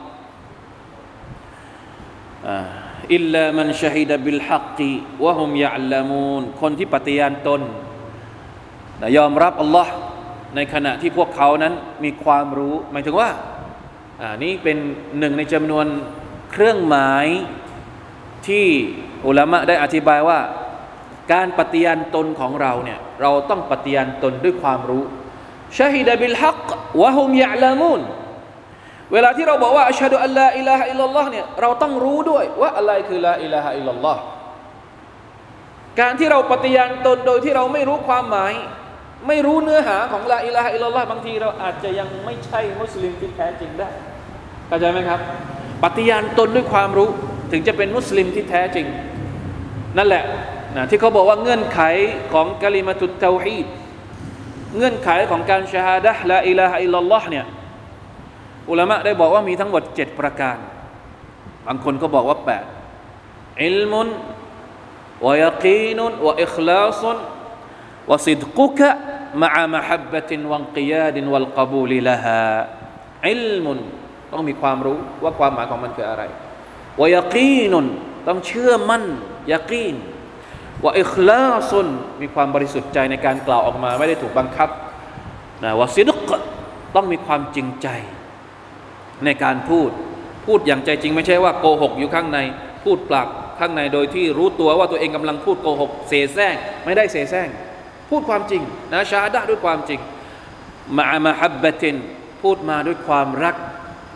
[3.14, 4.94] อิลลามันชฮิดบิลฮักกี
[5.24, 7.62] วะฮุมยะลามูนคนที่ปฏิญาณตน
[9.18, 9.94] ยอมรับอัลลอฮ์
[10.56, 11.74] ในขณะที่พวกเขานั้น
[12.04, 13.30] มีความรู้ หมายถึงว่า
[14.22, 14.78] อ่านี่เป็น
[15.20, 15.86] หนึ่งในจำนวน
[16.52, 17.26] เครื่องหมาย
[18.48, 18.66] ที่
[19.28, 20.40] อุลามะได้อธิบายว่า
[21.34, 25.04] การปฏิญาณตนของเราเนี่ยเราต้องปฏิญาณตนด้วยความรู้
[25.78, 26.68] ชาฮิดบิลฮัก
[27.02, 28.02] วะฮุมยะลามูน
[29.14, 34.22] เวลาที่เราบอกว่าأشهد أن لا إله إلا اللهเนี่ยเราต้องรู้ด้วยว่าอะไรคือلا إله إلا الله
[36.00, 38.54] การที่เราปฏิญาณตนโดยที่เราไม่รู้ความหมาย
[39.28, 43.90] ไม่รู้เนื้อหาของلا إله إلا اللهบางทีเราอาจจะยังไม่ใช่มุสลิมที่แท้จริงได้
[44.68, 45.20] เข้าใจไหมครับ
[45.84, 47.10] ปฏิญาณตนด้วยความรู้
[47.52, 48.86] ถึงจะเป็นมุสลิมที่แท้จริง
[49.98, 50.24] นั่นแหละ
[50.76, 51.82] นะที่เขาบอกว่าเงื่อนไข
[52.34, 53.68] ของكلمة التوحيد
[54.78, 57.46] เงื่อนไขของการชาฮาดะละอิลาฮะอิลลัลลอฮ์เนี่ย
[58.70, 60.58] อุลามะได้บอกว่ามีทั้งหมด 7 ประการ
[61.68, 62.38] บางคนก็บอกว่า
[63.00, 64.08] 8อิลมุน
[65.26, 67.18] วยากีนุนวะอิคลาสุน
[68.12, 68.90] วะซิดกุกะ
[69.42, 72.44] มะมะฮับบะตินวังกิยาดินวัลกบูลิละฮา
[73.30, 73.80] อิลมุน
[74.32, 76.24] ต้องมีความรู้ว่าความหมายของมันคืออะไร
[77.02, 77.86] วะยากีนุน
[78.28, 79.04] ต้องเชื่อมั่น
[79.52, 79.96] ยากีน
[80.84, 81.88] ว่าอิคลาซุน
[82.22, 84.70] มีความบริสุทธิ์ใจในการกล่าวออกมาไม่ได้ถูกบังคับ
[85.64, 86.32] นะว่าซิดก
[86.96, 87.88] ต้องมีความจริงใจ
[89.26, 89.90] ในการพูด
[90.46, 92.40] พูดอย่างใจจริง ไม่ใช่ว่าโกหกอยู่ข้างใน
[92.84, 93.28] พูดปลัก
[93.60, 96.56] ข้างในโดยที่รู้ตัวว่าตัวเองกำลังพูดโกหกเสแสร้ง
[96.86, 97.48] ไม่ได้เสแสร้ง
[98.12, 98.62] พูดความจริง
[98.94, 100.00] นะชาดะด้วยความจริง
[100.98, 101.96] มามาฮับบะติน
[102.42, 103.56] พูดมาด้วยความรัก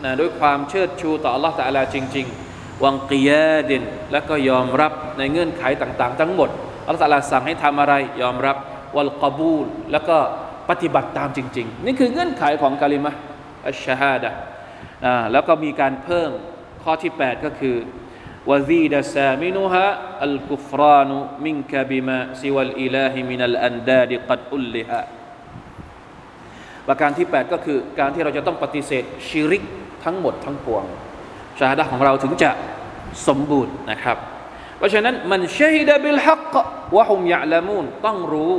[0.04, 3.82] นะด้วยความเชิดชูต่อ Allah ตาลาจริง ๆ وانقياد
[4.12, 6.50] และก็ยอมรับในเงื่อนไขต่าง ๆ ทั้งหมด
[6.86, 8.56] อัลลอฮฺตาลาสั่งให้ทำอะไร ยอมรับ
[8.96, 10.16] والقبول แล้วก็
[10.70, 14.30] ปฏิบัติตามจริง ๆ นี่คือเงื่อนไขของكلمة الشهادة
[15.32, 16.30] แล้วก็มีการเพิ่ม
[16.82, 17.76] ข้อที่ 8 ก็คือ
[18.50, 21.10] وزيد ثامنها الكفران
[21.44, 25.00] منك بما سوى الإله من الأنداد قد ألها
[26.86, 29.62] ประการที่ 8 ก็คือการที่เราจะต้องปฏิเสธชิริก
[30.04, 30.84] ทั้งหมดทั้งปวง
[31.58, 32.50] ชาดะของเราถึงจะ
[33.28, 34.18] สมบูรณ์นะครับ
[34.78, 36.54] เพราะฉะนั้นمن شهد بالحق
[36.96, 38.52] وهم يعلمونต้องรู้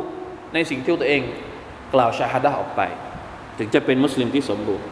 [0.53, 1.23] ในสิ่งที่ตัวเอง
[1.93, 2.81] กล่าวชาดะออกไป
[3.57, 4.85] ถึงจะเป็นมุสลิมที่สมบูรณ์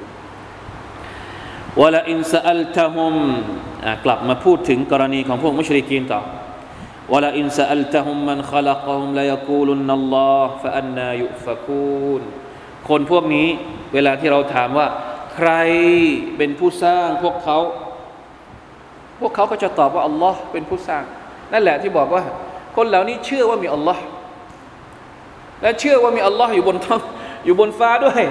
[1.81, 3.15] ولئن سألتهم
[4.05, 6.21] กลับมาพูดถึงกรณีของพวกมุชริกีนต่อ
[7.13, 12.21] ولئن سألتهم من خلقهم ليقولن الله فأنى يؤفكูน
[12.89, 13.47] คนพวกนี้
[13.93, 14.87] เวลาที่เราถามว่า
[15.33, 15.49] ใคร
[16.37, 17.57] เป็นผู้สร้างพวกเขา
[19.19, 21.03] พวกเขาก็จะตอบว่าอัลลอฮ์เป็นผู้สร้าง
[21.53, 22.23] นั่นแหละที่บอกว่า
[22.75, 24.03] คนเหล่านี้เชื่อว่ามีอัลลอฮ์
[25.61, 27.01] และเชื่อว่ามีอัลลอฮ์อยู่บนท้อง
[27.45, 28.23] อยู่บนฟ้าด้วย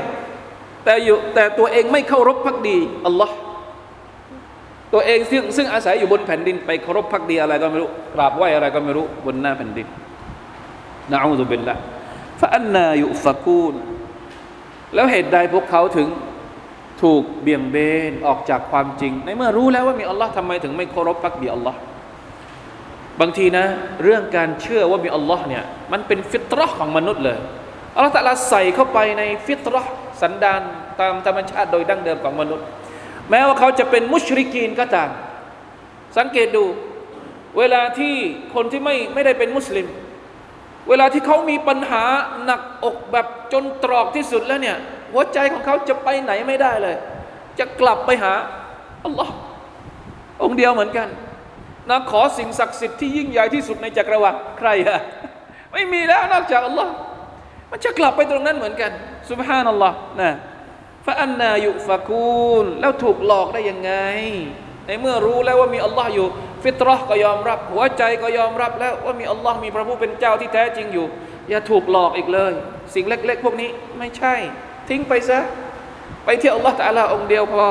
[0.84, 2.76] แต่อยู่แต่ตัวเองไม่เคารพพักดี
[3.06, 3.36] อัลลอฮ์
[4.92, 9.86] ตัวเองซึ่งซึ่งอาศัยอยู่บนแผ่นดิน ไปเคารพพักดีอะไรก็ไม่รู้กราบไหวอะไรก็ไม่รู้บนหน้าแผ่นดิน
[11.12, 11.74] นะอูซุบิลละ
[12.40, 13.74] ฟะอันนายุฟะกูน
[14.94, 16.08] แล้วเหตุใดพวกเขาถึง
[17.02, 17.76] ถูกเบี่ยงเบ
[18.10, 21.78] นออกจากความจริง ในเมื่อรู้แล้วว่ามีอัลลอฮ์ทำไมถึงไม่เคารพพักดีอัลลอฮ์
[23.20, 23.64] บางทีนะ
[24.02, 27.38] เรื่องการเชื่อว่ามีอัลลอฮ์เนี่ยมันเป็นฟิตรห์ของมนุษย์เลย
[27.94, 29.92] อัลลอฮ์ตะลาใส่เข้าไปในฟิตรห์
[30.22, 30.62] สันดาน
[31.00, 32.66] ตามธรรมชาติโดยดั้งเดิมของมนุษย์
[33.30, 35.10] แม้ว่าเขาจะเป็นมุชริกีนก็ตาม
[36.18, 36.64] สังเกตดู
[37.58, 38.14] เวลาที่
[38.54, 39.86] คนที่ไม่ไม่ได้เป็นมุสลิม
[40.88, 42.04] เวลาที่เขามีปัญหา
[42.44, 44.76] หนักอกแบบจนตรอกที่สุดแล้วเนี่ย
[45.12, 46.96] หัวใจของเขาจะไปไหนไม่ได้เลย
[47.58, 48.32] จะกลับไปหา
[49.04, 49.32] อัลลอฮ์
[50.42, 51.08] องเดียวเหมือนกัน
[51.90, 54.98] นะขอสิ่งศักดิ์สิทธิ์ที่ยิ่งใหญ่ที่สุดในจักรวาลใครอะ
[55.72, 56.92] ไม่มีแล้วนอกจากอัลลอฮ์
[57.76, 58.90] มันจะกลับไปตรงนั้นเหมือนกัน
[59.30, 60.30] สุบฮานัลลอฮ์นะ
[61.06, 63.92] ฟาอันนายุฟะคูลแล้วถูกหลอกได้ยังไง
[64.86, 66.26] ในเมื่อรู้แล้วว่ามีอัลลอฮ์อยู่
[66.62, 71.06] ฟิตรอก็ยอมรับ หัวใจก็ยอมรับแล้วว่ามีอัลลอฮ์มีพระผู้เป็นเจ้าที่แท้จริงอยู่
[71.50, 72.52] อย่าถูกหลอกอีกเลย
[72.94, 74.34] สิ่งเล็ก ๆ พวกนี้ไม่ใช่
[74.88, 75.40] ทิ้งไปซะ
[76.24, 77.68] ไปที่อัลลอฮ์แต่ละองค์เดียวพอ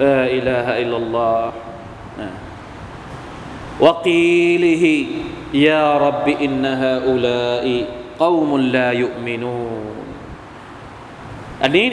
[0.00, 0.04] เอ
[0.34, 1.50] อิลาฮะอิลลัลลอฮ์
[3.84, 4.96] วะกีลิฮิ
[5.66, 6.64] ยารับบิอิน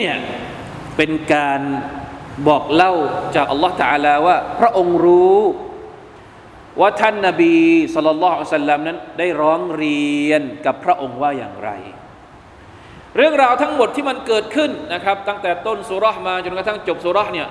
[0.00, 0.16] เนี่ย
[0.96, 1.60] เป็นการ
[2.48, 2.92] บอกเล่า
[3.34, 5.38] จากอัลลอฮฺตาลาว่า พระองค์รู้
[6.80, 7.56] ว่าท่านนาบี
[7.94, 11.70] สุลต่านสัลลัมนั้น ได้ร้องเรียนกับพระองค์ว่าอย่างไร
[13.16, 17.48] เรื่องราวทั้งหมดที่มันเกิดขึ้นนะครับ ตั้งแต่ต้นสุรษมาจนกระทั่งจบสุรษเนี่ย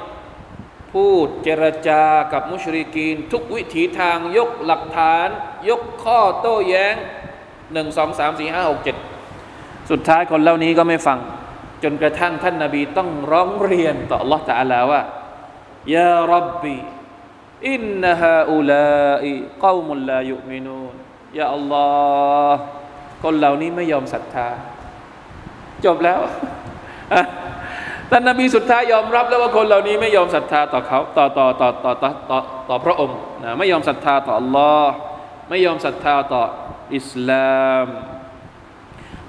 [0.93, 2.03] พูดเจรจา
[2.33, 5.27] กับมุชริกีน ทุกวิถีทางยกหลักฐาน
[5.69, 6.95] ยกข้อโต้แย้ง
[7.73, 8.95] หนึ่งสองสามสี่ห้าหกเจ็ด
[9.91, 11.19] สุดท้ายคนเหล่านี้ก็ไม่ฟัง
[11.83, 15.01] จนกระทั่งท่านนาบีต้องร้องเรียนต่อ Allah ตะอาลาว่า
[15.95, 16.75] ยารับบี
[17.69, 20.93] อินนฮาอุลาอิกอมุลลายุมินูน
[21.39, 21.87] ยาอัลลอ
[22.51, 22.61] ฮ์
[23.23, 24.47] คนเหล่านี้ไม่ยอมศรัทธา
[25.85, 26.21] จบแล้ว
[28.11, 32.39] ท่านนบีสุดท้ายยอมรับแล้วว่าคนเหล่านี้ไม่ยอมศรัทธาต่อเขาต่อต่อต่อต่อต่อต่อ
[32.69, 34.85] ต่อพระองค์นะไม่ยอมศรัทธาต่อ Allah
[35.49, 36.43] ไม่ยอมศรัทธาต่อ
[36.95, 37.85] อิสลาม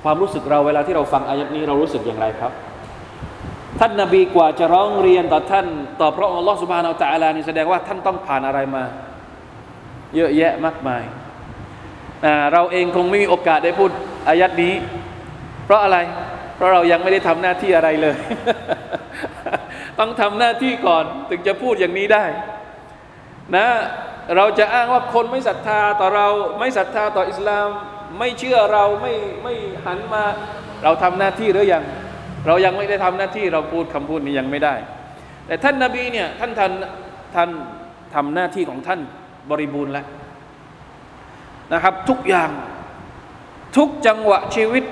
[0.03, 2.53] ความรู้สึกเราเวลาที่เราฟังอายัดนี้เรารู้สึกอย่างไรครับ
[3.81, 5.67] ท่านนาบีกว่าจะร้องเรียนต่อท่าน
[6.01, 8.85] ต่อพระองค์ลอสุบานอัลตะอาลานี่แสดงว่าท่านต้องผ่านอะไรมา
[10.17, 11.03] เยอะแยะมากมาย
[12.53, 13.91] เราเองคงไม่มีโอกาสได้พูด
[14.29, 14.75] อายัดนี้
[15.65, 15.99] เพราะอะไร
[16.57, 18.17] เพราะเรายังไม่ได้ทำหน้าที่อะไรเลย
[19.99, 22.25] ต้องทำหน้าที่ก่อนถึงจะพูดอย่างนี้ได้
[23.57, 23.67] นะ
[24.37, 26.29] เราจะอ้างว่าคนไม่ศรัทธาต่อเรา
[26.59, 27.69] ไม่ศรัทธาต่ออิสลาม
[28.19, 29.55] ไม่เชื่อเราไม่ไม่
[29.87, 30.25] หันมา
[30.85, 31.85] เราทำหน้าที่หรือยัง
[32.47, 34.75] เรายังไม่ได้ทำหน้าที่เราพูดคำพูดนี้ยังไม่ได้
[35.47, 36.73] แต่ท่านนาบีเนี่ยท่านท่าน
[37.35, 37.49] ท่าน
[38.15, 39.01] ทำหน้าที่ของท่าน
[39.51, 40.07] บริบูรณ์แล้ว
[41.73, 42.51] นะครับ ทุกอย่าง
[43.77, 44.85] ทุกจังหวะชีวิต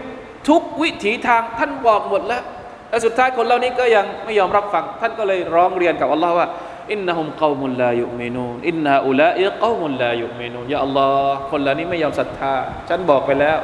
[0.48, 2.42] ทุกวิถีทางท่านบอกหมดแล้ว
[2.90, 6.46] และสุดท้ายคนเหล่านี้ก็ยังไม่ยอมรับฟัง ท่านก็เลยร้องเรียนกับอัลลอฮ์ว่า
[6.92, 12.54] อินนะฮุมกอมุลลายุมินูนอินนาอุลาอิกอมุลลายุมินูนยาอัลลอฮ์คนเหล่านี้ไม่ยอมศรัทธา
[12.88, 13.58] ฉันบอกไปแล้ว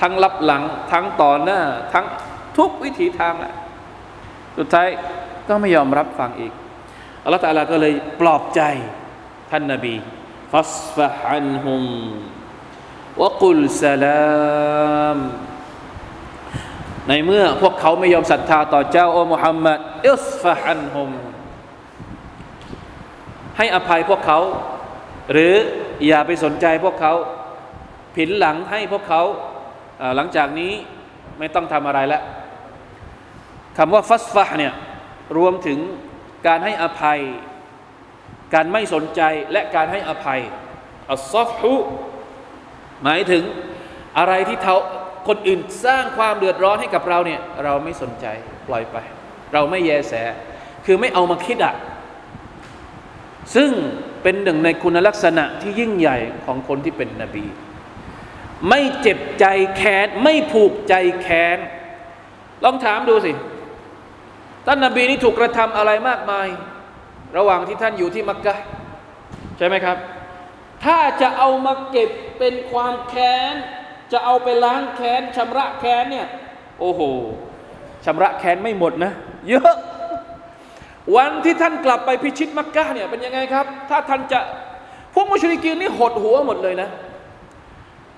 [0.00, 0.62] ทั้งรับหลัง
[0.92, 1.60] ทั้งต่อหน้า
[1.92, 2.06] ทั้ง
[2.58, 3.54] ทุกวิถีทางแหละ
[4.58, 4.88] สุดท้าย
[5.48, 6.52] ก็ไม่ยอมรับฟังอีก
[7.24, 8.60] อัลลอฮ์ตาลาก็เลยปลอบใจ
[9.50, 9.94] ท่านนบี
[10.52, 11.82] ฟัสฟะฮันฮุม
[13.20, 15.18] วะกุลสลาม
[17.08, 19.78] ในเมื่อพวกเขาไม่ยอมศรัทธาต่อเจ้าโอ้มุฮัมมัด
[20.10, 21.10] อิสฟะฮันฮุม
[23.58, 24.38] ให้อภัยพวกเขา
[25.32, 25.54] หรือ
[26.06, 27.12] อย่าไปสนใจพวกเขา
[28.16, 29.22] ผินหลังให้พวกเขา
[30.16, 30.72] หลังจากนี้
[31.38, 32.22] ไม่ต้องทำอะไรแล้ว
[33.78, 34.72] คำว่าฟัสฟะเนี่ย
[35.38, 35.78] รวมถึง
[36.46, 37.20] การให้อภัย
[38.54, 39.20] การไม่สนใจ
[39.52, 40.40] และการให้อภัย
[41.10, 41.74] อัลซอฟฮุ
[43.02, 43.42] หมายถึง
[44.18, 44.76] อะไรที่เขา
[45.28, 48.26] คนอื่นสร้างความเดือดร้อนให้กับเราเนี่ยเราไม่สนใจ
[48.68, 48.96] ปล่อยไป
[49.52, 50.14] เราไม่แยแส
[50.86, 51.74] คือไม่เอามาคิดอะ
[53.54, 53.70] ซึ่ง
[54.22, 57.46] เป็นหนึ่งในคุณลักษณะที่ยิ่งใหญ่ของคนที่เป็นนบี
[58.68, 59.46] ไม่เจ็บใจ
[59.76, 61.58] แค้น ไม่ผูกใจแค้น
[62.64, 63.32] ลองถามดูสิ
[64.66, 66.48] ท่านนบีนี่ถูกกระทำอะไรมากมาย
[67.36, 68.56] ระหว่างที่ท่านอยู่ที่มักกะ
[69.58, 69.96] ใช่ไหมครับ
[70.84, 73.54] ถ้าจะเอามาเก็บเป็นความแค้น
[74.12, 76.26] จะเอาไปล้างแค้นชำระแค้นเนี่ย
[76.80, 77.00] โอ้โห
[78.04, 79.12] ชำระแค้นไม่หมดนะ
[79.48, 79.74] เยอะ
[81.16, 84.40] วันที่ท่านกลับไปพิชิตมักกะเนี่ยเป็นยังไงครับ ถ้าท่านจะ
[85.14, 86.90] พวกมุชริกีนนี่หดหัวหมดเลยนะ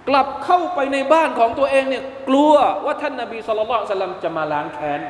[0.09, 2.53] กลับเข้าไปในบ้านของตัวเองเนี่ยกลัว
[2.85, 5.01] ว่าท่านนาบีสุลต่านจะมาล้างแค้น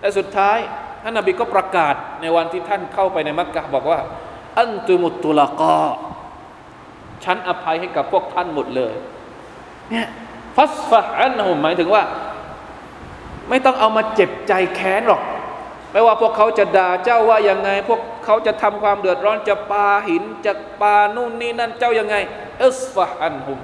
[0.00, 0.58] แต่สุดท้าย
[1.02, 4.00] ท่านนาบีก็ประกาศในวันที่ท่านเข้าไปในมักกะบอกว่า
[4.60, 5.82] อันตุมุตุลกอ
[7.24, 8.94] ฉันอภัยให้กับพวกท่านหมดเลย
[9.90, 10.08] เนี่ย
[10.56, 12.02] ฟัสฟะอันหมหมายถึงว่า
[13.48, 15.22] ไม่ต้องเอามาเจ็บใจแค้นหรอก
[15.94, 22.16] ไม่ว่าพวกเขาจะด่าเจ้าว่ายังไง พวกเขาจะทำความเดือดร้อนจะปาหินจะปานู่นนี่นั่นเจ้ายังไง
[22.64, 23.58] อิสฟะอันหุม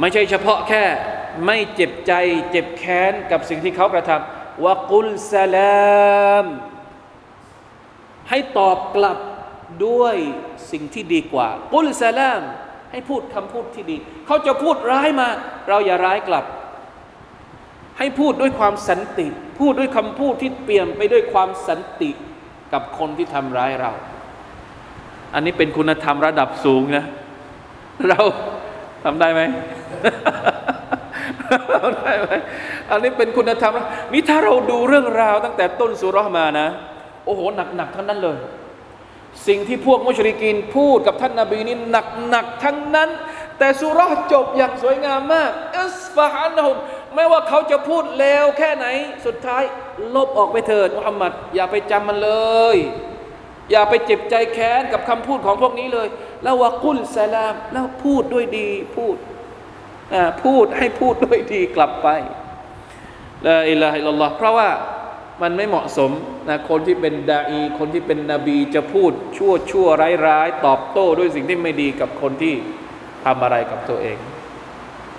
[0.00, 0.84] ไม่ใช่เฉพาะแค่
[1.46, 2.12] ไม่เจ็บใจ
[2.50, 6.46] เจ็บแค้นกับสิ่งที่เขากระทำวะกุลสลาม
[8.28, 9.18] ให้ตอบกลับ
[9.86, 10.16] ด้วย
[10.70, 12.42] สิ่งที่ดีกว่า กุลสลาม
[12.90, 13.96] ให้พูดคำพูดที่ดี
[14.26, 15.28] เขาจะพูดร้ายมา
[15.68, 16.44] เราอย่าร้ายกลับ
[17.98, 19.28] ให้พูดด้วยความสันติ
[19.60, 22.10] พูดด้วยคำพูดที่เปี่ยมไปด้วยความสันติ
[22.72, 23.92] กับคนที่ทำร้ายเรา
[25.34, 27.04] อันนี้เป็นคุณธรรมระดับสูงนะ
[28.08, 28.20] เรา
[29.04, 29.40] ทำได้ไหม
[31.72, 32.30] ทำได้ไหม
[32.90, 33.72] อันนี้เป็นคุณธรรม
[34.12, 36.68] นี่ถ้าเราดูเรื่องราวตั้งแต่ต้นสุรมานะ
[37.24, 37.40] โอ้โห
[37.76, 38.38] หนักๆทั้งนั้นเลย
[39.46, 43.10] สิ่งที่พวกมุชริกินพูดกับท่านนาบีนี่หนักหนักทั้งนั้น
[43.58, 44.00] แต่สุร
[44.32, 46.76] จบอย่างสวยงามมากอิสฟาฮันฮุม
[47.14, 48.86] ไม่ว่าเขาจะพูดเลวแค่ไหน
[49.26, 49.62] สุดท้าย
[50.14, 52.30] ลบออกไปเถิดมุฮัมมัดอย่าไปจำมันเล
[52.74, 52.76] ย
[53.70, 56.08] อย่าไปเจ็บใจแค้นกับคำพูดของพวกนี้เลย
[56.42, 59.16] แล้ววากุลสลาม แล้วพูดด้วยดีพูด
[60.44, 62.08] พูดให้พูดด้วยดีกลับไป
[63.46, 64.68] ละอิละฮิลลอฮ์เพราะว่า
[65.42, 66.10] มันไม่เหมาะสม
[66.48, 72.54] นะคนที่เป็นดาอี คนที่เป็นนบีจะพูดชั่วชั่วร้ายร้ายตอบโต้ด้วยสิ่งที่ไม่ดีกับคนที่
[73.24, 74.18] ทำอะไรกับตัวเอง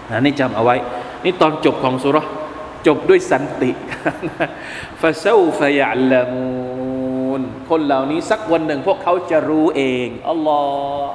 [0.10, 0.76] นะนี่จำเอาไว้
[1.24, 2.18] นี่ตอนจบของสุร
[2.88, 3.72] จบด้วยสันติ
[5.02, 11.12] ฟาซูฟยะลามูนคนเหล่านี้สักวันหนึ่งพวกเขาจะรู้เองอัลลอฮ์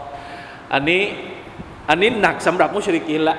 [0.72, 1.02] อันนี้
[1.88, 3.36] อันนี้หนักสำหรับมุชริกินละ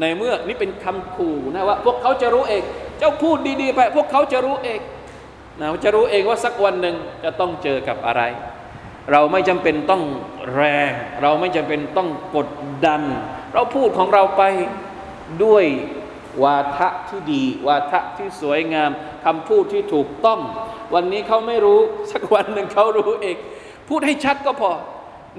[0.00, 2.62] ในเมื่อนี่เป็นคำขู่นะว่า พวกเขาจะรู้เอง
[2.98, 4.80] เจ้าพูดดี ๆ ไป พวกเขาจะรู้เอง
[5.60, 8.22] นะจะรู้เองว่าสักวันหนึ่งจะต้องเจอกับอะไร
[9.12, 10.02] เราไม่จำเป็นต้อง
[10.54, 10.92] แรง
[11.22, 12.48] เราไม่จำเป็นต้องกด
[12.86, 13.02] ดัน
[13.54, 14.42] เราพูดของเราไป
[15.44, 15.64] ด้วย
[16.42, 18.90] วาทะที่ดี วาทะที่สวยงาม
[19.24, 20.40] คำพูดที่ถูกต้อง
[20.94, 21.80] วันนี้เขาไม่รู้
[22.12, 23.36] สักวันหนึ่งเขารู้เอง
[23.88, 24.72] พูดให้ชัดก็พอ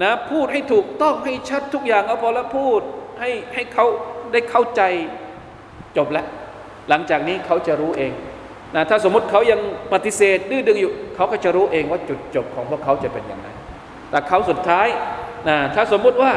[0.02, 2.80] นะพูดให้ถูกต้องให้ชัดทุกอย่างก็พอแล้วพูด
[3.20, 3.86] ให้ให้เขา
[4.32, 4.82] ได้เข้าใจ
[5.96, 6.26] จบแล้ว
[6.88, 8.12] หลังจากนี้เขาจะรู้เอง
[8.74, 9.60] นะถ้าสมมติเขายัง
[9.92, 13.48] ปฏิเสธดื้อดึงอยู่ เขาก็จะรู้เองว่าจุดจบของพวกเขาจะเป็นอย่างไร
[14.10, 14.88] แต่เขาสุดท้าย
[15.48, 16.32] นะถ้าสมมุติว่า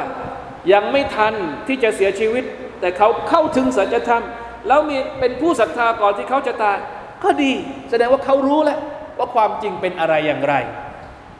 [0.73, 1.33] ยังไม่ทัน
[1.67, 2.43] ที่จะเสียชีวิต
[2.79, 4.23] แต่เขาเข้าถึงสัจธรรม
[4.67, 6.77] แล้วมีเป็นผู้ศรัทธาก่อนที่เขาจะตาย
[7.23, 7.53] ก็ดี
[7.89, 8.79] แสดงว่าเขารู้แล้ว
[9.17, 10.55] ว่าความจริงเป็นอะไรอย่างไร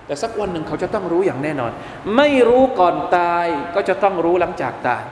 [0.06, 1.72] แต่สักวันหนึ่งเขาจะต้องรู้อย่างแน่นอน
[2.18, 5.04] ไม่รู้ก่อนตายก็จะต้องรู้หลังจากตาย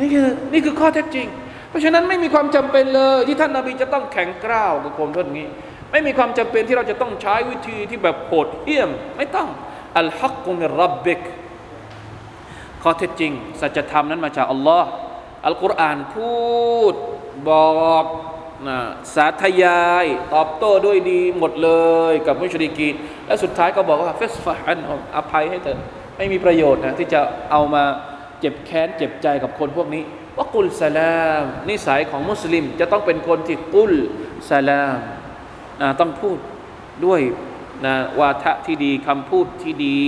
[0.00, 1.26] นี่คือนี่คือข้อเท็จจริง
[1.68, 5.46] เพราะฉะนั้นไม่มีความจำเป็นเลย ที่ท่านนาบีจะต้องแข็งกร้าวกับคนท่านนี้
[5.90, 9.48] ไม่มีความจำเป็นที่เราจะต้องใช้วิธีที่แบบโหดเหี้ยม ไม่ต้อง
[9.98, 11.20] อัลฮักกุมิรับบิก
[12.82, 14.88] ข้อเท็จจริง สัจธรรมนั้นมาจากอัลลอฮ์
[15.46, 16.32] อัลกุรอานพู
[16.92, 16.94] ด
[17.48, 17.50] บ
[17.88, 18.04] อก
[18.66, 18.78] นะ
[19.14, 21.70] สาธยาย ตอบโต้ด้วยดีหมดเล
[22.10, 22.94] ยกับมุชริกีน
[23.26, 24.78] และสุดท้ายก็บอกว่าเฟสฟาอัน
[25.16, 25.78] อภัยให้เธอ
[26.16, 27.20] ไม่มีประโยชน์นะที่จะ
[27.50, 27.84] เอามา
[28.40, 30.02] เจ็บแค้นเจ็บใจกับคนพวกนี้
[30.36, 33.92] ว่ากุลสลามนิสัยของมุสลิม จะต้องเป็นคนที่قل
[34.50, 34.98] سلام
[35.80, 36.38] นะต้องพูด
[37.06, 37.20] ด้วย
[37.86, 40.04] นะวาทะที่ดีคำพูดที่ดี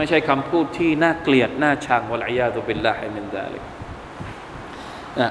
[0.00, 3.62] ไม่ใช่คำพูดที่น่าเกลียดน่าชังوالعياذ بالله من ذلك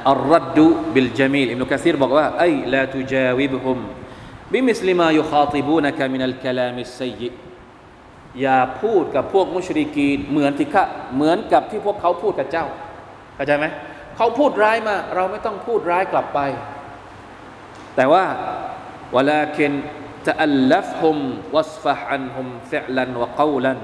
[0.10, 3.78] الرد بالجميلอิบนุกะซีรบอกว่าأي لا تجاوبهم
[4.52, 7.22] بمثل ما يخاطبونك من الكلام السيئ
[8.42, 10.84] อย่าพูดกับพวกมุชริกีนเหมือนที่ข้า
[11.16, 12.66] เหมือนกับที่พวกเขาพูดกับเจ้า
[13.36, 13.66] เข้าใจไหม
[14.16, 16.40] เขาพูดร้ายมา เราไม่ต้องพูดร้ายกลับไป
[17.96, 18.24] แต่ว่า
[19.16, 19.74] วลาเคน
[20.28, 21.18] จะอัลลัฟฮุม
[21.56, 23.80] วัสฟะอันฮุมฟิลันวะกาลัน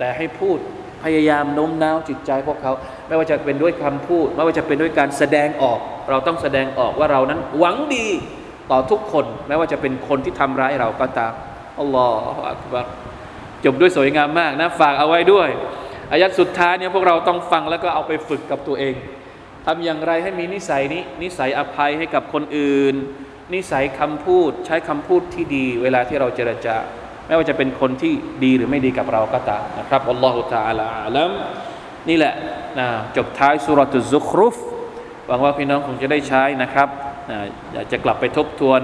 [0.00, 0.58] แต่ให้พูด
[1.04, 2.72] พยายามโน้มน้าวจิตใจพวกเขา
[3.08, 5.78] ไม่ว่าจะเป็นด้วยคำพูด ไม่ว่าจะเป็นด้วยการแสดงออก
[6.10, 8.06] เราต้องแสดงออกว่าเรานั้นหวังดี
[8.70, 11.32] ต่อทุกคน ไม่ว่าจะเป็นคนที่ทำร้ายเราก็ตาม
[11.78, 12.86] อัลลอฮฺอักบัร
[13.64, 15.48] จบด้วยสวยงามมากนะฝากเอาไว้ด้วย
[16.12, 18.94] อายัดสุดท้ายเนี่ยพวกเราต้องฟังแล้วก็เอาไปฝึกกับตัวเอง
[19.66, 22.94] ทำอย่างไรให้มีนิสัยนี้นิสัยอภัยให้กับคนอื่น
[23.54, 26.76] นิสัยคำพูดใช้คำพูดที่ดี เวลาที่เราเจรจา
[27.30, 28.12] ไม่ว่าจะเป็นคนที่
[28.44, 31.30] ดีหรือไม่ดีกับเราก็ตามนะครับอัลลอฮฺตาอัลอาลัม
[32.08, 32.34] นี่แหละ
[32.78, 34.56] นะจบท้ายสุรตุซุครุฟ
[35.26, 36.88] หวังว่าพี่น้องคงจะได้ใช้นะครับ
[37.30, 37.38] นะ
[37.72, 38.80] อยากจะกลับไปทบทวน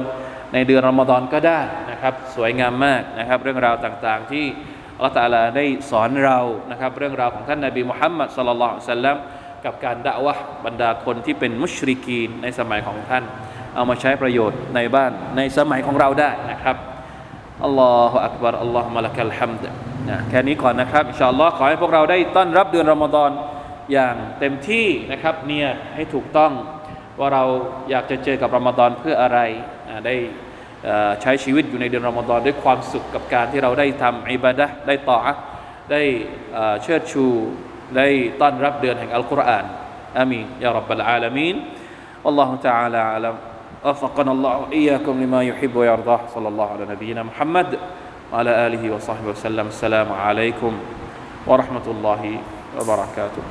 [0.53, 4.45] ในเดือนรอมฎอนก็ได้นะครับ สวยงามมากนะครับ เรื่องราวต่างๆที่
[4.97, 6.39] อัลลอฮฺตาลาได้สอนเรา
[6.71, 9.17] นะครับ เรื่องราวของท่านนาบีมุฮัมมัดสัลลัลลอฮุซัลลัม
[9.65, 10.35] กับการด่าวะ
[10.67, 13.25] บรรดาคนที่เป็นมุชริกีนในสมัยของท่าน
[13.75, 16.77] เอามาใช้ประโยชน์ในบ้านในสมัยของเราได้นะครับ
[17.66, 19.66] อัลลอฮฺอักบารอัลลอฮฺมะลักัลฮัมด
[20.10, 23.32] นะแค่นี้ก่อนนะครับอินชาอัลลอฮ์ขอให้พวกเราได้ต้อนรับเดือนรอมฎอน
[23.94, 26.52] อย่างเต็มที่นะครับเนี่ยให้ถูกต้อง
[27.20, 27.44] ว่าเรา
[27.90, 29.40] อยากจะเจอกับรอมฎอนเพื่ออะไร
[30.06, 30.16] ได้
[31.22, 35.20] ใช้ชีวิตอยู่ในเดือนรอมฎอนด้วยความสุขกับการที่เราได้ทำอิบาดะได้ต่อ
[35.92, 36.02] ได้
[36.82, 37.26] เชิดชู
[37.98, 38.08] ได้
[38.42, 39.66] ต้อนรับเดือนแห่งอัลกุรอาน
[40.20, 41.56] อามีนยารับบลอาลามีน
[42.24, 43.36] والله تعالى أعلم
[43.87, 46.21] وفقنا الله وإياكم لما يحب ويرضاه.
[46.35, 47.79] صلى الله على نبينا محمد
[48.33, 49.67] وعلى آله وصحبه وسلم.
[49.67, 50.73] السلام عليكم
[51.47, 52.23] ورحمة الله
[52.81, 53.43] وبركاته.